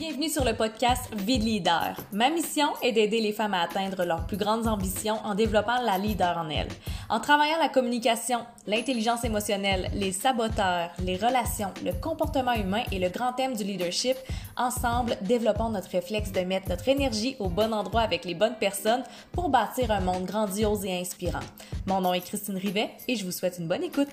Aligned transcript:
Bienvenue 0.00 0.30
sur 0.30 0.46
le 0.46 0.54
podcast 0.54 1.14
Vie 1.14 1.38
de 1.38 1.44
leader. 1.44 1.94
Ma 2.10 2.30
mission 2.30 2.68
est 2.82 2.92
d'aider 2.92 3.20
les 3.20 3.34
femmes 3.34 3.52
à 3.52 3.60
atteindre 3.60 4.06
leurs 4.06 4.26
plus 4.26 4.38
grandes 4.38 4.66
ambitions 4.66 5.18
en 5.24 5.34
développant 5.34 5.78
la 5.82 5.98
leader 5.98 6.38
en 6.38 6.48
elles. 6.48 6.70
En 7.10 7.20
travaillant 7.20 7.58
la 7.58 7.68
communication, 7.68 8.38
l'intelligence 8.66 9.24
émotionnelle, 9.24 9.90
les 9.92 10.12
saboteurs, 10.12 10.88
les 11.04 11.16
relations, 11.16 11.70
le 11.84 11.92
comportement 11.92 12.54
humain 12.54 12.82
et 12.90 12.98
le 12.98 13.10
grand 13.10 13.34
thème 13.34 13.54
du 13.54 13.62
leadership, 13.62 14.16
ensemble, 14.56 15.18
développons 15.20 15.68
notre 15.68 15.90
réflexe 15.90 16.32
de 16.32 16.40
mettre 16.40 16.70
notre 16.70 16.88
énergie 16.88 17.36
au 17.38 17.50
bon 17.50 17.70
endroit 17.74 18.00
avec 18.00 18.24
les 18.24 18.34
bonnes 18.34 18.56
personnes 18.58 19.04
pour 19.32 19.50
bâtir 19.50 19.90
un 19.90 20.00
monde 20.00 20.24
grandiose 20.24 20.82
et 20.86 20.98
inspirant. 20.98 21.44
Mon 21.86 22.00
nom 22.00 22.14
est 22.14 22.22
Christine 22.22 22.56
Rivet 22.56 22.88
et 23.06 23.16
je 23.16 23.26
vous 23.26 23.32
souhaite 23.32 23.58
une 23.58 23.68
bonne 23.68 23.84
écoute. 23.84 24.08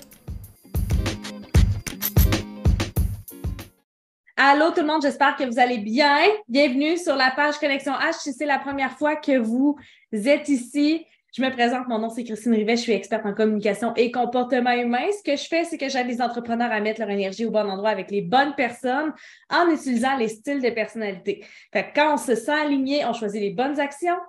Allô 4.39 4.69
tout 4.69 4.82
le 4.82 4.86
monde, 4.86 5.01
j'espère 5.01 5.36
que 5.36 5.43
vous 5.46 5.57
allez 5.57 5.79
bien. 5.79 6.19
Bienvenue 6.47 6.96
sur 6.96 7.15
la 7.15 7.32
page 7.32 7.57
Connexion 7.57 7.93
H. 7.93 8.19
Si 8.19 8.33
c'est 8.33 8.46
la 8.46 8.60
première 8.60 8.91
fois 8.91 9.15
que 9.15 9.36
vous 9.39 9.75
êtes 10.11 10.47
ici, 10.47 11.04
je 11.36 11.41
me 11.41 11.50
présente, 11.50 11.87
mon 11.87 11.97
nom 11.97 12.10
c'est 12.11 12.23
Christine 12.23 12.54
Rivet, 12.54 12.75
je 12.75 12.82
suis 12.83 12.91
experte 12.91 13.25
en 13.25 13.33
communication 13.33 13.96
et 13.96 14.11
comportement 14.11 14.73
humain. 14.73 15.07
Ce 15.11 15.23
que 15.23 15.36
je 15.36 15.47
fais, 15.47 15.63
c'est 15.63 15.79
que 15.79 15.89
j'aide 15.89 16.05
les 16.05 16.21
entrepreneurs 16.21 16.71
à 16.71 16.79
mettre 16.82 17.00
leur 17.00 17.10
énergie 17.10 17.47
au 17.47 17.50
bon 17.50 17.68
endroit 17.68 17.89
avec 17.89 18.11
les 18.11 18.21
bonnes 18.21 18.54
personnes 18.54 19.11
en 19.50 19.71
utilisant 19.71 20.15
les 20.18 20.27
styles 20.27 20.61
de 20.61 20.69
personnalité. 20.69 21.43
Fait 21.74 21.91
quand 21.96 22.13
on 22.13 22.18
se 22.18 22.35
sent 22.35 22.51
aligné, 22.51 23.07
on 23.07 23.13
choisit 23.13 23.41
les 23.41 23.54
bonnes 23.55 23.79
actions. 23.79 24.19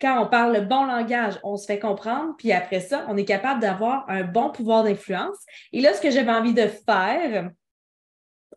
Quand 0.00 0.20
on 0.20 0.26
parle 0.26 0.54
le 0.54 0.62
bon 0.62 0.86
langage, 0.86 1.38
on 1.44 1.56
se 1.56 1.66
fait 1.66 1.78
comprendre, 1.78 2.34
puis 2.36 2.50
après 2.50 2.80
ça, 2.80 3.06
on 3.08 3.16
est 3.16 3.24
capable 3.24 3.60
d'avoir 3.60 4.06
un 4.08 4.24
bon 4.24 4.50
pouvoir 4.50 4.82
d'influence. 4.82 5.38
Et 5.72 5.80
là, 5.80 5.94
ce 5.94 6.00
que 6.00 6.10
j'avais 6.10 6.32
envie 6.32 6.52
de 6.52 6.66
faire, 6.66 7.52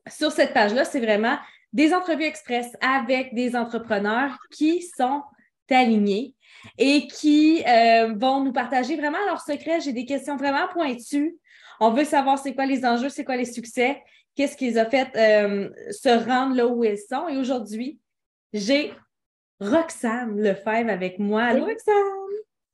sur 0.07 0.31
cette 0.31 0.53
page-là, 0.53 0.85
c'est 0.85 0.99
vraiment 0.99 1.37
des 1.73 1.93
entrevues 1.93 2.23
express 2.23 2.67
avec 2.81 3.33
des 3.33 3.55
entrepreneurs 3.55 4.37
qui 4.51 4.81
sont 4.81 5.21
alignés 5.69 6.35
et 6.77 7.07
qui 7.07 7.63
euh, 7.67 8.13
vont 8.15 8.43
nous 8.43 8.53
partager 8.53 8.95
vraiment 8.95 9.23
leurs 9.25 9.41
secrets. 9.41 9.81
J'ai 9.81 9.93
des 9.93 10.05
questions 10.05 10.37
vraiment 10.37 10.67
pointues. 10.67 11.37
On 11.79 11.91
veut 11.91 12.05
savoir 12.05 12.37
c'est 12.37 12.53
quoi 12.53 12.65
les 12.65 12.85
enjeux, 12.85 13.09
c'est 13.09 13.25
quoi 13.25 13.35
les 13.35 13.45
succès, 13.45 14.01
qu'est-ce 14.35 14.55
qui 14.55 14.67
les 14.67 14.77
a 14.77 14.85
fait 14.85 15.09
euh, 15.15 15.69
se 15.91 16.09
rendre 16.09 16.55
là 16.55 16.67
où 16.67 16.83
ils 16.83 16.97
sont. 16.97 17.27
Et 17.27 17.37
aujourd'hui, 17.37 17.99
j'ai 18.53 18.93
Roxane 19.59 20.39
Lefebvre 20.39 20.89
avec 20.89 21.19
moi. 21.19 21.43
Allô, 21.43 21.65
Roxane! 21.65 21.93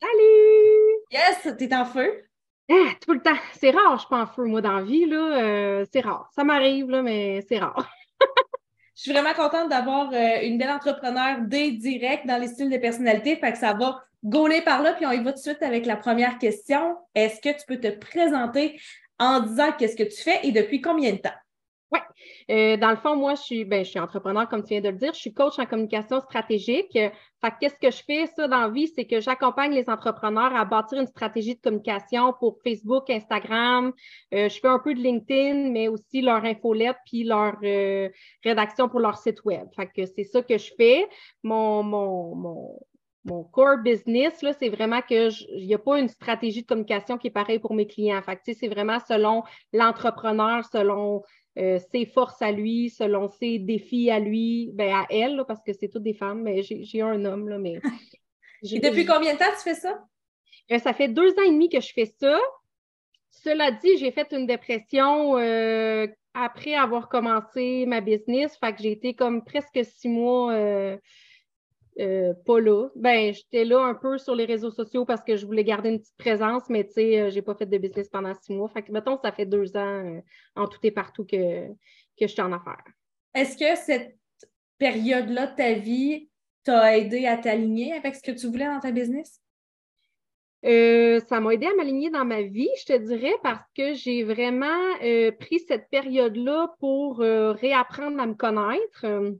Salut! 0.01 0.91
Yes, 1.11 1.57
t'es 1.57 1.73
en 1.73 1.85
feu? 1.85 2.23
Ah, 2.73 2.93
tout 3.05 3.11
le 3.11 3.19
temps. 3.19 3.35
C'est 3.59 3.71
rare, 3.71 3.97
je 3.97 4.15
en 4.15 4.25
feu, 4.25 4.45
moi, 4.45 4.61
dans 4.61 4.77
la 4.77 4.83
vie. 4.83 5.05
Là, 5.05 5.43
euh, 5.43 5.85
c'est 5.91 5.99
rare. 5.99 6.29
Ça 6.33 6.45
m'arrive, 6.45 6.89
là, 6.89 7.01
mais 7.01 7.41
c'est 7.41 7.59
rare. 7.59 7.91
je 8.95 9.01
suis 9.01 9.11
vraiment 9.11 9.33
contente 9.33 9.69
d'avoir 9.69 10.09
euh, 10.13 10.41
une 10.43 10.57
belle 10.57 10.69
entrepreneur 10.69 11.41
des 11.41 11.71
directs 11.71 12.25
dans 12.25 12.37
les 12.37 12.47
styles 12.47 12.69
de 12.69 12.77
personnalité. 12.77 13.35
Fait 13.35 13.51
que 13.51 13.57
ça 13.57 13.73
va 13.73 14.01
gauler 14.23 14.61
par 14.61 14.81
là, 14.83 14.93
puis 14.93 15.05
on 15.05 15.11
y 15.11 15.21
va 15.21 15.33
tout 15.33 15.39
de 15.39 15.41
suite 15.41 15.61
avec 15.63 15.85
la 15.85 15.97
première 15.97 16.37
question. 16.37 16.95
Est-ce 17.13 17.41
que 17.41 17.49
tu 17.49 17.65
peux 17.67 17.77
te 17.77 17.89
présenter 17.89 18.79
en 19.19 19.41
disant 19.41 19.73
qu'est-ce 19.77 19.97
que 19.97 20.03
tu 20.03 20.21
fais 20.21 20.39
et 20.43 20.53
depuis 20.53 20.79
combien 20.79 21.11
de 21.11 21.17
temps? 21.17 21.29
Oui. 21.91 21.99
Euh, 22.49 22.77
dans 22.77 22.89
le 22.91 22.95
fond, 22.95 23.15
moi, 23.15 23.35
je 23.35 23.41
suis, 23.41 23.65
ben, 23.65 23.83
je 23.83 23.89
suis 23.89 23.99
entrepreneur, 23.99 24.47
comme 24.47 24.63
tu 24.63 24.69
viens 24.69 24.81
de 24.81 24.89
le 24.89 24.97
dire. 24.97 25.13
Je 25.13 25.19
suis 25.19 25.33
coach 25.33 25.59
en 25.59 25.65
communication 25.65 26.21
stratégique. 26.21 26.91
Fait 26.93 27.53
qu'est-ce 27.59 27.75
que 27.75 27.91
je 27.91 28.03
fais, 28.03 28.27
ça, 28.27 28.47
dans 28.47 28.61
la 28.61 28.69
vie, 28.69 28.87
c'est 28.87 29.05
que 29.05 29.19
j'accompagne 29.19 29.73
les 29.73 29.89
entrepreneurs 29.89 30.55
à 30.55 30.63
bâtir 30.63 30.99
une 30.99 31.07
stratégie 31.07 31.55
de 31.55 31.61
communication 31.61 32.33
pour 32.39 32.59
Facebook, 32.63 33.09
Instagram. 33.09 33.93
Euh, 34.33 34.47
je 34.47 34.59
fais 34.59 34.67
un 34.67 34.79
peu 34.79 34.93
de 34.93 34.99
LinkedIn, 34.99 35.71
mais 35.71 35.87
aussi 35.87 36.21
leur 36.21 36.43
infolette 36.45 36.97
puis 37.05 37.23
leur 37.23 37.55
euh, 37.63 38.09
rédaction 38.43 38.87
pour 38.89 38.99
leur 38.99 39.17
site 39.17 39.43
web. 39.43 39.67
Fait 39.75 39.87
que 39.87 40.05
c'est 40.05 40.23
ça 40.23 40.41
que 40.41 40.57
je 40.57 40.71
fais. 40.77 41.07
Mon, 41.43 41.83
mon, 41.83 42.35
mon, 42.35 42.79
mon 43.25 43.43
core 43.43 43.77
business, 43.77 44.41
là, 44.41 44.53
c'est 44.53 44.69
vraiment 44.69 45.01
que 45.01 45.29
il 45.55 45.67
n'y 45.67 45.73
a 45.73 45.79
pas 45.79 45.99
une 45.99 46.07
stratégie 46.07 46.63
de 46.63 46.67
communication 46.67 47.17
qui 47.17 47.27
est 47.27 47.31
pareille 47.31 47.59
pour 47.59 47.73
mes 47.73 47.85
clients. 47.85 48.21
Fait 48.21 48.35
que, 48.35 48.53
c'est 48.53 48.67
vraiment 48.67 48.99
selon 48.99 49.43
l'entrepreneur, 49.73 50.65
selon 50.65 51.21
euh, 51.57 51.79
ses 51.91 52.05
forces 52.05 52.41
à 52.41 52.51
lui, 52.51 52.89
selon 52.89 53.27
ses 53.27 53.59
défis 53.59 54.09
à 54.09 54.19
lui, 54.19 54.71
ben 54.73 54.93
à 54.93 55.05
elle, 55.09 55.43
parce 55.47 55.61
que 55.63 55.73
c'est 55.73 55.89
toutes 55.89 56.03
des 56.03 56.13
femmes, 56.13 56.43
mais 56.43 56.61
j'ai 56.63 57.01
un 57.01 57.25
homme, 57.25 57.49
là, 57.49 57.57
mais. 57.57 57.79
Et 58.63 58.79
depuis 58.79 59.05
combien 59.05 59.33
de 59.33 59.39
temps 59.39 59.51
tu 59.57 59.63
fais 59.63 59.73
ça? 59.73 60.03
Euh, 60.71 60.77
ça 60.77 60.93
fait 60.93 61.07
deux 61.07 61.31
ans 61.31 61.43
et 61.45 61.51
demi 61.51 61.67
que 61.67 61.81
je 61.81 61.91
fais 61.93 62.05
ça. 62.05 62.39
Cela 63.31 63.71
dit, 63.71 63.97
j'ai 63.97 64.11
fait 64.11 64.31
une 64.31 64.45
dépression 64.45 65.37
euh, 65.37 66.05
après 66.33 66.75
avoir 66.75 67.09
commencé 67.09 67.85
ma 67.87 68.01
business. 68.01 68.55
Fait 68.57 68.73
que 68.73 68.83
j'ai 68.83 68.91
été 68.91 69.15
comme 69.15 69.43
presque 69.43 69.83
six 69.83 70.09
mois 70.09 70.53
euh, 71.99 72.33
pas 72.45 72.59
là. 72.59 72.87
Ben, 72.95 73.33
j'étais 73.33 73.65
là 73.65 73.83
un 73.83 73.93
peu 73.93 74.17
sur 74.17 74.33
les 74.33 74.45
réseaux 74.45 74.71
sociaux 74.71 75.05
parce 75.05 75.21
que 75.21 75.35
je 75.35 75.45
voulais 75.45 75.63
garder 75.63 75.89
une 75.89 75.99
petite 75.99 76.17
présence, 76.17 76.63
mais 76.69 76.85
tu 76.85 76.93
sais, 76.93 77.19
euh, 77.19 77.29
j'ai 77.29 77.41
pas 77.41 77.53
fait 77.55 77.65
de 77.65 77.77
business 77.77 78.07
pendant 78.09 78.33
six 78.33 78.53
mois. 78.53 78.69
Fait 78.69 78.81
que, 78.81 78.91
mettons, 78.91 79.19
ça 79.21 79.31
fait 79.31 79.45
deux 79.45 79.75
ans 79.75 80.05
euh, 80.05 80.21
en 80.55 80.67
tout 80.67 80.79
et 80.83 80.91
partout 80.91 81.25
que, 81.25 81.67
que 81.67 81.73
je 82.21 82.27
suis 82.27 82.41
en 82.41 82.53
affaires. 82.53 82.83
Est-ce 83.33 83.57
que 83.57 83.79
cette 83.79 84.15
période-là 84.77 85.47
de 85.47 85.55
ta 85.55 85.73
vie 85.73 86.29
t'a 86.63 86.97
aidé 86.97 87.25
à 87.27 87.37
t'aligner 87.37 87.93
avec 87.93 88.15
ce 88.15 88.23
que 88.23 88.31
tu 88.31 88.47
voulais 88.47 88.65
dans 88.65 88.79
ta 88.79 88.91
business? 88.91 89.39
ça 90.63 91.39
m'a 91.39 91.55
aidé 91.55 91.65
à 91.65 91.73
m'aligner 91.73 92.11
dans 92.11 92.23
ma 92.23 92.43
vie, 92.43 92.69
je 92.79 92.85
te 92.85 92.97
dirais, 92.99 93.33
parce 93.41 93.63
que 93.75 93.93
j'ai 93.93 94.23
vraiment 94.23 94.95
pris 95.39 95.59
cette 95.67 95.89
période-là 95.89 96.75
pour 96.79 97.17
réapprendre 97.17 98.19
à 98.19 98.27
me 98.27 98.35
connaître 98.35 99.33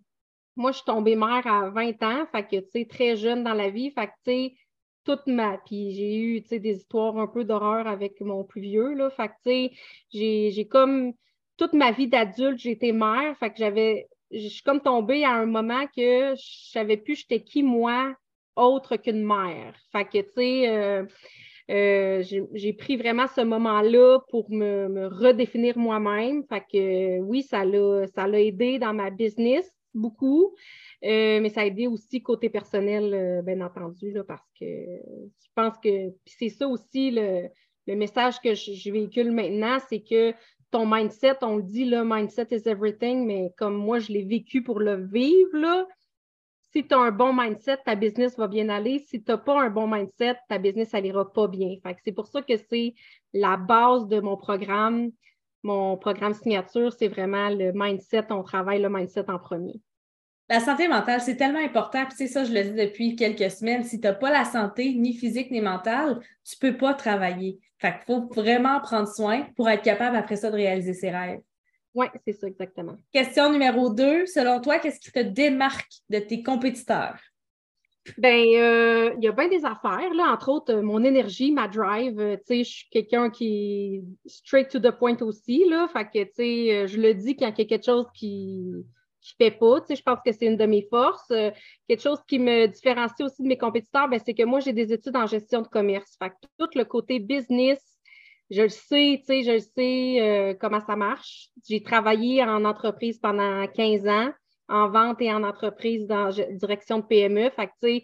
moi, 0.56 0.72
je 0.72 0.78
suis 0.78 0.85
tombée 0.85 1.16
mère 1.16 1.45
à 1.47 1.69
20 1.69 2.03
ans, 2.03 2.25
fait 2.31 2.44
que, 2.44 2.56
tu 2.57 2.69
sais, 2.72 2.85
très 2.85 3.16
jeune 3.16 3.44
dans 3.44 3.53
la 3.53 3.69
vie, 3.69 3.91
fait 3.91 4.07
que, 4.07 4.12
tu 4.23 4.31
sais, 4.31 4.53
toute 5.03 5.25
ma, 5.28 5.57
puis 5.66 5.91
j'ai 5.94 6.17
eu, 6.17 6.41
tu 6.44 6.50
sais, 6.50 6.59
des 6.59 6.78
histoires 6.78 7.17
un 7.17 7.28
peu 7.28 7.44
d'horreur 7.44 7.88
avec 7.88 8.22
mon 8.22 8.44
plus 8.44 8.61
vieux, 8.61 8.94
là, 8.94 9.09
fait 9.09 9.29
que, 9.29 9.34
tu 9.44 9.73
sais, 10.13 10.51
j'ai 10.53 10.67
comme, 10.67 11.13
toute 11.57 11.73
ma 11.73 11.91
vie 11.91 12.07
d'adulte, 12.07 12.59
j'ai 12.59 12.72
été 12.72 12.91
mère, 12.91 13.38
fait 13.38 13.50
que 13.51 13.57
j'avais, 13.57 14.07
je 14.31 14.47
suis 14.47 14.63
comme 14.63 14.81
tombée 14.81 15.23
à 15.23 15.31
un 15.31 15.45
moment 15.45 15.85
que 15.88 16.35
je 16.35 16.72
savais 16.72 16.97
plus 16.97 17.16
j'étais 17.16 17.44
qui, 17.44 17.63
moi, 17.63 18.16
autre 18.56 18.97
qu'une 18.97 19.23
mère. 19.23 19.75
Fait 19.91 20.06
que, 20.06 20.22
tu 20.22 20.31
sais, 20.35 20.69
euh, 20.69 21.06
euh, 21.69 22.23
j'ai 22.53 22.73
pris 22.73 22.97
vraiment 22.97 23.28
ce 23.28 23.41
moment-là 23.41 24.19
pour 24.29 24.51
me, 24.51 24.90
me 24.90 25.07
redéfinir 25.07 25.78
moi-même. 25.78 26.44
Fait 26.50 26.61
que 26.61 27.19
oui, 27.19 27.44
ça 27.44 27.63
l'a 27.63 28.41
aidé 28.41 28.78
dans 28.78 28.94
ma 28.94 29.09
business 29.09 29.72
beaucoup. 29.94 30.56
Euh, 31.03 31.40
mais 31.41 31.50
ça 31.50 31.62
a 31.62 31.66
aidé 31.66 31.88
aussi 31.88 32.22
côté 32.22 32.50
personnel, 32.50 33.13
euh, 33.13 33.41
bien 33.41 33.62
entendu, 33.62 34.13
parce 34.28 34.47
que 34.59 34.66
je 34.66 35.50
pense 35.56 35.78
que 35.84 36.13
c'est 36.25 36.50
ça 36.50 36.68
aussi 36.68 37.12
le, 37.12 37.50
message 37.88 38.40
que 38.41 38.53
je, 38.53 38.91
véhicule 38.91 39.31
maintenant, 39.31 39.78
c'est 39.90 40.02
que 40.02 40.34
ton 40.69 40.85
mindset, 40.85 41.38
on 41.41 41.57
le 41.57 41.63
dit, 41.63 41.85
le 41.85 42.03
mindset 42.06 42.47
is 42.52 42.68
everything, 42.68 43.25
mais 43.25 43.52
comme 43.57 43.75
moi, 43.75 44.00
je 44.00 44.13
l'ai 44.13 44.24
vécu 44.24 44.63
pour 44.63 44.79
le 44.79 45.06
vivre, 45.07 45.57
là, 45.57 45.85
si 46.72 46.88
tu 46.88 46.96
as 46.96 47.00
un 47.00 47.12
bon 47.12 47.34
mindset, 47.34 47.79
ta 47.85 47.96
business 47.96 48.38
va 48.38 48.47
bien 48.47 48.69
aller. 48.69 49.00
Si 49.00 49.22
tu 49.22 49.29
n'as 49.29 49.38
pas 49.38 49.62
un 49.62 49.69
bon 49.69 49.88
mindset, 49.88 50.38
ta 50.47 50.58
business, 50.58 50.94
elle 50.94 51.06
ira 51.06 51.31
pas 51.31 51.47
bien. 51.47 51.75
c'est 52.03 52.13
pour 52.13 52.28
ça 52.28 52.41
que 52.41 52.56
c'est 52.56 52.94
la 53.34 53.58
base 53.58 54.08
de 54.08 54.22
mon 54.22 54.38
programme 54.38 55.12
mon 55.63 55.97
programme 55.97 56.33
signature, 56.33 56.94
c'est 56.97 57.07
vraiment 57.07 57.49
le 57.49 57.72
mindset. 57.73 58.25
On 58.31 58.44
travaille 58.44 58.81
le 58.81 58.89
mindset 58.89 59.29
en 59.29 59.39
premier. 59.39 59.81
La 60.49 60.59
santé 60.59 60.88
mentale, 60.88 61.22
c'est 61.22 61.38
tellement 61.38 61.63
important. 61.63 62.05
Puis 62.05 62.16
c'est 62.17 62.27
ça, 62.27 62.44
je 62.44 62.51
le 62.51 62.63
dis 62.63 62.72
depuis 62.73 63.16
quelques 63.16 63.49
semaines. 63.49 63.83
Si 63.83 64.01
tu 64.01 64.07
n'as 64.07 64.13
pas 64.13 64.31
la 64.31 64.44
santé, 64.44 64.94
ni 64.94 65.13
physique 65.13 65.49
ni 65.49 65.61
mentale, 65.61 66.19
tu 66.44 66.57
ne 66.61 66.72
peux 66.72 66.77
pas 66.77 66.94
travailler. 66.94 67.59
Fait 67.77 67.94
qu'il 67.94 68.03
faut 68.05 68.27
vraiment 68.33 68.79
prendre 68.81 69.07
soin 69.07 69.47
pour 69.55 69.69
être 69.69 69.81
capable 69.81 70.17
après 70.17 70.35
ça 70.35 70.52
de 70.52 70.55
réaliser 70.55 70.93
ses 70.93 71.09
rêves. 71.09 71.40
Oui, 71.93 72.07
c'est 72.25 72.34
ça, 72.34 72.47
exactement. 72.47 72.96
Question 73.14 73.52
numéro 73.52 73.93
deux. 73.93 74.25
Selon 74.25 74.59
toi, 74.61 74.79
qu'est-ce 74.79 74.99
qui 74.99 75.11
te 75.11 75.19
démarque 75.19 75.91
de 76.09 76.19
tes 76.19 76.43
compétiteurs? 76.43 77.19
Ben, 78.18 78.48
euh, 78.56 79.14
il 79.18 79.24
y 79.24 79.28
a 79.28 79.32
bien 79.32 79.48
des 79.48 79.64
affaires, 79.64 80.14
là, 80.16 80.32
entre 80.34 80.50
autres, 80.50 80.74
euh, 80.74 80.82
mon 80.82 81.03
énergie, 81.03 81.52
ma 81.52 81.68
drive. 81.68 82.20
Euh, 82.20 82.38
je 82.50 82.64
suis 82.64 82.90
quelqu'un 82.90 83.30
qui 83.30 84.03
est 84.26 84.30
straight 84.30 84.70
to 84.70 84.80
the 84.80 84.92
point 84.92 85.18
aussi, 85.22 85.66
là. 85.70 85.88
Fait 85.88 86.06
que, 86.06 86.24
tu 86.24 86.32
sais, 86.34 86.88
je 86.88 87.00
le 87.00 87.14
dis 87.14 87.36
quand 87.36 87.48
il 87.48 87.59
y 87.59 87.62
a 87.62 87.66
quelque 87.66 87.86
chose 87.86 88.08
qui 88.16 88.58
ne 88.72 88.84
fait 89.38 89.52
pas. 89.52 89.84
Je 89.88 90.02
pense 90.02 90.20
que 90.26 90.32
c'est 90.32 90.48
une 90.48 90.58
de 90.58 90.66
mes 90.66 90.88
forces. 90.90 91.28
quelque 91.88 92.02
chose 92.02 92.20
qui 92.28 92.40
me 92.40 92.66
différencie 92.68 93.22
aussi 93.22 93.44
de 93.44 93.48
mes 93.48 93.58
compétiteurs, 93.58 94.09
ben, 94.09 94.20
c'est 94.24 94.34
que 94.34 94.44
moi, 94.44 94.62
j'ai 94.62 94.74
des 94.74 94.92
études 94.92 95.16
en 95.16 95.28
gestion 95.28 95.62
de 95.62 95.68
commerce. 95.68 96.18
Fait 96.18 96.30
que 96.30 96.36
tout 96.58 96.70
le 96.74 96.86
côté 96.86 97.20
business, 97.20 97.80
je 98.50 98.64
le 98.64 98.70
sais, 98.70 99.22
je 99.28 99.52
le 99.52 99.59
sais 99.59 100.58
comment 100.59 100.82
ça 100.82 100.96
marche. 100.96 101.50
J'ai 101.70 101.84
travaillé 101.84 102.44
en 102.44 102.66
entreprise 102.66 103.20
pendant 103.20 103.68
15 103.68 104.08
ans 104.08 104.32
en 104.72 104.90
vente 104.90 105.22
et 105.22 105.32
en 105.32 105.44
entreprise 105.44 106.08
dans 106.08 106.29
direction 106.52 107.00
de 107.00 107.03
PME. 107.03 107.50
Fait 107.52 107.68
que, 107.68 108.00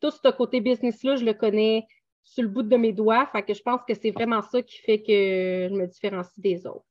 tout 0.00 0.10
ce 0.10 0.30
côté 0.30 0.60
business-là, 0.60 1.16
je 1.16 1.24
le 1.24 1.32
connais 1.32 1.86
sur 2.24 2.42
le 2.42 2.48
bout 2.48 2.62
de 2.62 2.76
mes 2.76 2.92
doigts. 2.92 3.28
Fait 3.32 3.42
que 3.42 3.54
je 3.54 3.62
pense 3.62 3.80
que 3.86 3.94
c'est 3.94 4.10
vraiment 4.10 4.42
ça 4.42 4.62
qui 4.62 4.78
fait 4.78 4.98
que 4.98 5.68
je 5.70 5.74
me 5.74 5.86
différencie 5.86 6.38
des 6.38 6.66
autres. 6.66 6.84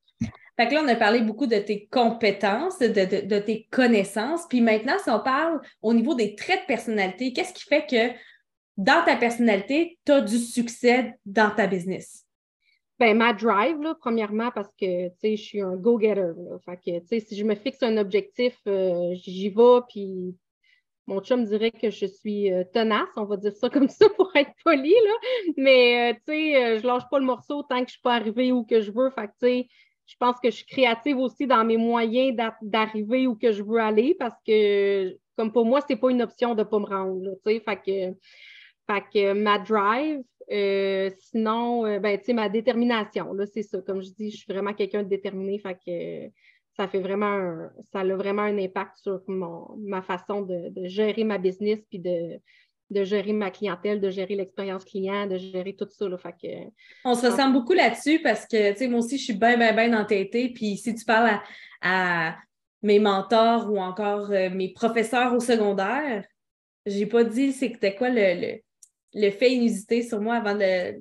Fait 0.56 0.68
que 0.68 0.74
là, 0.74 0.82
on 0.84 0.88
a 0.88 0.96
parlé 0.96 1.20
beaucoup 1.20 1.46
de 1.46 1.56
tes 1.56 1.86
compétences, 1.86 2.78
de, 2.78 3.38
tes 3.38 3.68
connaissances. 3.70 4.46
Puis 4.48 4.60
maintenant, 4.60 4.98
si 5.02 5.10
on 5.10 5.20
parle 5.20 5.60
au 5.80 5.94
niveau 5.94 6.14
des 6.14 6.34
traits 6.34 6.62
de 6.62 6.66
personnalité, 6.66 7.32
qu'est-ce 7.32 7.54
qui 7.54 7.64
fait 7.64 7.86
que 7.86 8.14
dans 8.76 9.04
ta 9.04 9.16
personnalité, 9.16 9.98
tu 10.04 10.12
as 10.12 10.20
du 10.20 10.38
succès 10.38 11.14
dans 11.24 11.50
ta 11.50 11.66
business? 11.66 12.26
Ben, 13.02 13.18
ma 13.18 13.32
drive, 13.32 13.82
là, 13.82 13.96
premièrement, 13.98 14.52
parce 14.52 14.72
que 14.80 15.08
je 15.24 15.34
suis 15.34 15.60
un 15.60 15.74
go-getter. 15.74 16.34
Fait 16.64 16.76
que 16.76 17.18
si 17.18 17.36
je 17.36 17.42
me 17.42 17.56
fixe 17.56 17.82
un 17.82 17.96
objectif, 17.96 18.56
euh, 18.68 19.12
j'y 19.14 19.48
vais, 19.48 19.80
puis 19.88 20.36
mon 21.08 21.20
chum 21.20 21.42
dirait 21.44 21.72
que 21.72 21.90
je 21.90 22.06
suis 22.06 22.52
euh, 22.52 22.62
tenace, 22.72 23.08
on 23.16 23.24
va 23.24 23.38
dire 23.38 23.56
ça 23.56 23.68
comme 23.70 23.88
ça 23.88 24.08
pour 24.10 24.30
être 24.36 24.52
poli, 24.64 24.92
là. 24.92 25.52
Mais, 25.56 26.12
euh, 26.12 26.14
tu 26.14 26.32
sais, 26.32 26.78
je 26.78 26.86
lâche 26.86 27.02
pas 27.10 27.18
le 27.18 27.24
morceau 27.24 27.64
tant 27.64 27.80
que 27.80 27.88
je 27.88 27.94
suis 27.94 28.02
pas 28.02 28.14
arrivée 28.14 28.52
où 28.52 28.62
que 28.62 28.80
je 28.80 28.92
veux. 28.92 29.10
Je 29.16 30.16
pense 30.20 30.36
que 30.38 30.50
je 30.50 30.54
suis 30.58 30.66
créative 30.66 31.18
aussi 31.18 31.48
dans 31.48 31.64
mes 31.64 31.78
moyens 31.78 32.36
d'arriver 32.62 33.26
où 33.26 33.34
que 33.34 33.50
je 33.50 33.64
veux 33.64 33.80
aller 33.80 34.14
parce 34.14 34.36
que, 34.46 35.18
comme 35.36 35.52
pour 35.52 35.66
moi, 35.66 35.80
c'est 35.88 35.96
pas 35.96 36.12
une 36.12 36.22
option 36.22 36.54
de 36.54 36.62
pas 36.62 36.78
me 36.78 36.86
rendre, 36.86 37.32
fait 38.86 39.04
que 39.12 39.32
ma 39.32 39.58
drive, 39.58 40.20
euh, 40.50 41.10
sinon, 41.18 41.86
euh, 41.86 41.98
ben, 41.98 42.18
tu 42.18 42.26
sais, 42.26 42.32
ma 42.32 42.48
détermination, 42.48 43.32
là, 43.32 43.46
c'est 43.46 43.62
ça. 43.62 43.80
Comme 43.80 44.02
je 44.02 44.10
dis, 44.10 44.30
je 44.30 44.38
suis 44.38 44.52
vraiment 44.52 44.74
quelqu'un 44.74 45.02
de 45.02 45.08
déterminé, 45.08 45.58
fait 45.58 45.74
que 45.74 46.32
ça 46.76 46.88
fait 46.88 47.00
vraiment 47.00 47.26
un, 47.26 47.70
ça 47.92 48.00
a 48.00 48.04
vraiment 48.16 48.42
un 48.42 48.58
impact 48.58 48.96
sur 48.98 49.20
mon, 49.28 49.76
ma 49.78 50.02
façon 50.02 50.42
de, 50.42 50.72
gérer 50.84 51.24
ma 51.24 51.38
business 51.38 51.80
puis 51.88 51.98
de, 51.98 52.40
de 52.90 53.04
gérer 53.04 53.32
ma 53.32 53.50
clientèle, 53.50 54.00
de 54.00 54.10
gérer 54.10 54.34
l'expérience 54.34 54.84
client, 54.84 55.26
de 55.26 55.36
gérer 55.36 55.74
tout 55.76 55.88
ça. 55.90 56.08
Là, 56.08 56.16
fait 56.18 56.34
que, 56.40 56.70
On 57.04 57.14
se 57.14 57.26
ressemble 57.26 57.54
beaucoup 57.54 57.74
là-dessus 57.74 58.20
parce 58.22 58.46
que, 58.46 58.72
tu 58.72 58.78
sais, 58.78 58.88
moi 58.88 59.00
aussi, 59.00 59.18
je 59.18 59.24
suis 59.24 59.34
bien, 59.34 59.56
bien, 59.56 59.72
bien 59.72 59.98
entêtée. 59.98 60.48
Puis 60.48 60.76
si 60.76 60.94
tu 60.94 61.04
parles 61.04 61.40
à, 61.80 62.36
mes 62.82 62.98
mentors 62.98 63.70
ou 63.70 63.78
encore 63.78 64.30
euh, 64.32 64.50
mes 64.50 64.72
professeurs 64.72 65.32
au 65.34 65.40
secondaire, 65.40 66.24
j'ai 66.84 67.06
pas 67.06 67.22
dit 67.22 67.52
c'était 67.52 67.94
quoi 67.94 68.08
le 68.08 68.40
le 68.40 68.60
fait 69.30 69.52
inusité 69.52 70.02
sur 70.02 70.20
moi 70.20 70.36
avant 70.36 70.58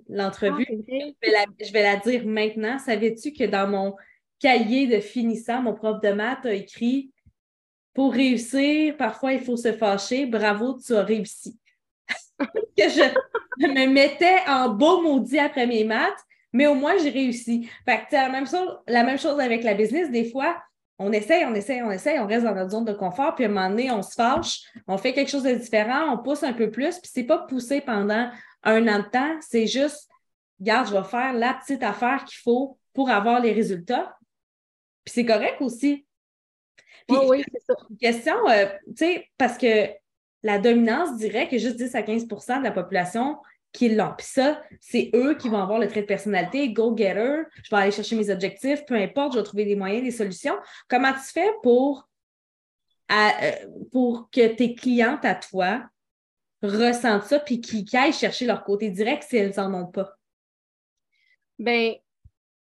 l'entrevue. 0.10 0.66
Ah, 0.70 1.46
je, 1.60 1.72
vais 1.72 1.84
la 1.84 1.96
dire 1.98 2.26
maintenant. 2.26 2.78
Savais-tu 2.78 3.32
que 3.34 3.46
dans 3.46 3.68
mon 3.68 3.96
cahier 4.40 4.88
de 4.88 5.00
finissant, 5.00 5.62
mon 5.62 5.74
prof 5.74 6.02
de 6.02 6.12
maths 6.12 6.46
a 6.46 6.54
écrit 6.54 7.12
Pour 7.94 8.14
réussir, 8.14 8.98
parfois 8.98 9.34
il 9.34 9.40
faut 9.40 9.58
se 9.58 9.72
fâcher. 9.72 10.26
Bravo, 10.26 10.78
tu 10.86 10.94
as 10.94 11.04
réussi. 11.04 11.58
que 12.40 12.90
je 12.90 13.68
me 13.68 13.88
mettais 13.88 14.40
en 14.48 14.70
beau 14.70 15.02
maudit 15.02 15.40
après 15.40 15.68
mes 15.68 15.84
maths, 15.84 16.20
mais 16.52 16.68
au 16.68 16.76
moins 16.76 16.98
j'ai 16.98 17.10
réussi. 17.10 17.70
Fait 17.86 18.06
que 18.10 18.16
la 18.16 18.30
même 18.30 18.48
chose, 18.48 18.78
la 18.88 19.04
même 19.04 19.20
chose 19.20 19.40
avec 19.40 19.64
la 19.64 19.74
business. 19.74 20.12
Des 20.12 20.30
fois, 20.30 20.62
on 21.02 21.12
essaye, 21.12 21.46
on 21.46 21.54
essaye, 21.54 21.82
on 21.82 21.92
essaye, 21.92 22.20
on 22.20 22.28
reste 22.28 22.46
dans 22.46 22.54
notre 22.54 22.72
zone 22.72 22.86
de 22.86 22.94
confort, 22.94 23.36
puis 23.36 23.46
à 23.46 23.48
un 23.48 23.52
moment 23.52 23.70
donné, 23.70 23.92
on 23.92 24.02
se 24.02 24.14
fâche, 24.14 24.62
on 24.88 24.98
fait 24.98 25.14
quelque 25.14 25.30
chose 25.30 25.44
de 25.44 25.54
différent, 25.54 26.14
on 26.14 26.18
pousse 26.18 26.44
un 26.44 26.54
peu 26.54 26.70
plus, 26.70 27.00
puis 27.00 27.10
c'est 27.12 27.24
pas 27.24 27.40
pousser 27.40 27.82
pendant 27.82 28.30
un 28.64 28.88
an 28.88 29.00
de 29.00 29.10
temps, 29.10 29.38
c'est 29.42 29.68
juste, 29.68 30.10
regarde, 30.60 30.88
je 30.88 30.94
vais 30.94 31.04
faire 31.04 31.34
la 31.34 31.56
petite 31.56 31.84
affaire 31.84 32.24
qu'il 32.26 32.38
faut 32.38 32.78
pour 32.94 33.10
avoir 33.10 33.42
les 33.42 33.52
résultats. 33.52 34.16
Puis 35.04 35.14
c'est 35.16 35.26
correct 35.26 35.58
aussi. 35.62 36.06
oui, 37.10 37.44
c'est 37.52 37.64
ça. 37.66 37.74
question, 38.00 38.50
euh, 38.50 38.68
tu 38.88 38.98
sais, 38.98 39.28
parce 39.38 39.58
que 39.58 39.90
la 40.44 40.60
dominance 40.60 41.18
dirait 41.18 41.48
que 41.48 41.58
juste 41.58 41.78
10 41.78 41.96
à 41.96 42.02
15% 42.02 42.60
de 42.60 42.64
la 42.64 42.72
population 42.72 43.38
qui 43.72 43.90
l'ont. 43.90 44.14
Puis 44.18 44.28
ça, 44.28 44.62
c'est 44.80 45.10
eux 45.16 45.36
qui 45.36 45.50
vont 45.50 45.62
avoir 45.62 45.80
le 45.80 45.88
trait 45.88 46.02
de 46.02 46.08
personnalité, 46.08 46.72
go-getter, 46.74 47.44
je 47.64 47.70
vais 47.70 47.82
aller 47.82 47.92
chercher 47.92 48.16
mes 48.16 48.30
objectifs, 48.30 48.86
peu 48.86 48.96
importe, 48.96 49.34
je 49.34 49.38
vais 49.40 49.44
trouver 49.44 49.66
des 49.66 49.76
moyens, 49.76 50.04
des 50.04 50.12
solutions. 50.12 50.56
Comment 50.90 51.14
tu 51.14 51.32
fais 51.34 51.50
pour, 51.64 52.10
euh, 53.12 53.52
que 54.32 54.56
tes 54.56 54.76
clientes 54.76 55.26
à 55.26 55.36
toi 55.36 55.84
ressentent 56.62 57.24
ça 57.24 57.40
puis 57.40 57.60
qu'ils 57.60 57.86
aillent 57.96 58.14
chercher 58.14 58.46
leur 58.46 58.64
côté 58.64 58.90
direct 58.90 59.24
si 59.24 59.38
elles 59.38 59.54
n'en 59.58 59.74
ont 59.74 59.88
pas? 59.88 60.16
Ben, 61.60 61.96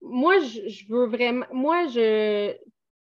moi, 0.01 0.39
je, 0.41 0.87
veux 0.89 1.07
vraiment. 1.07 1.47
Moi, 1.53 1.87
je. 1.89 2.55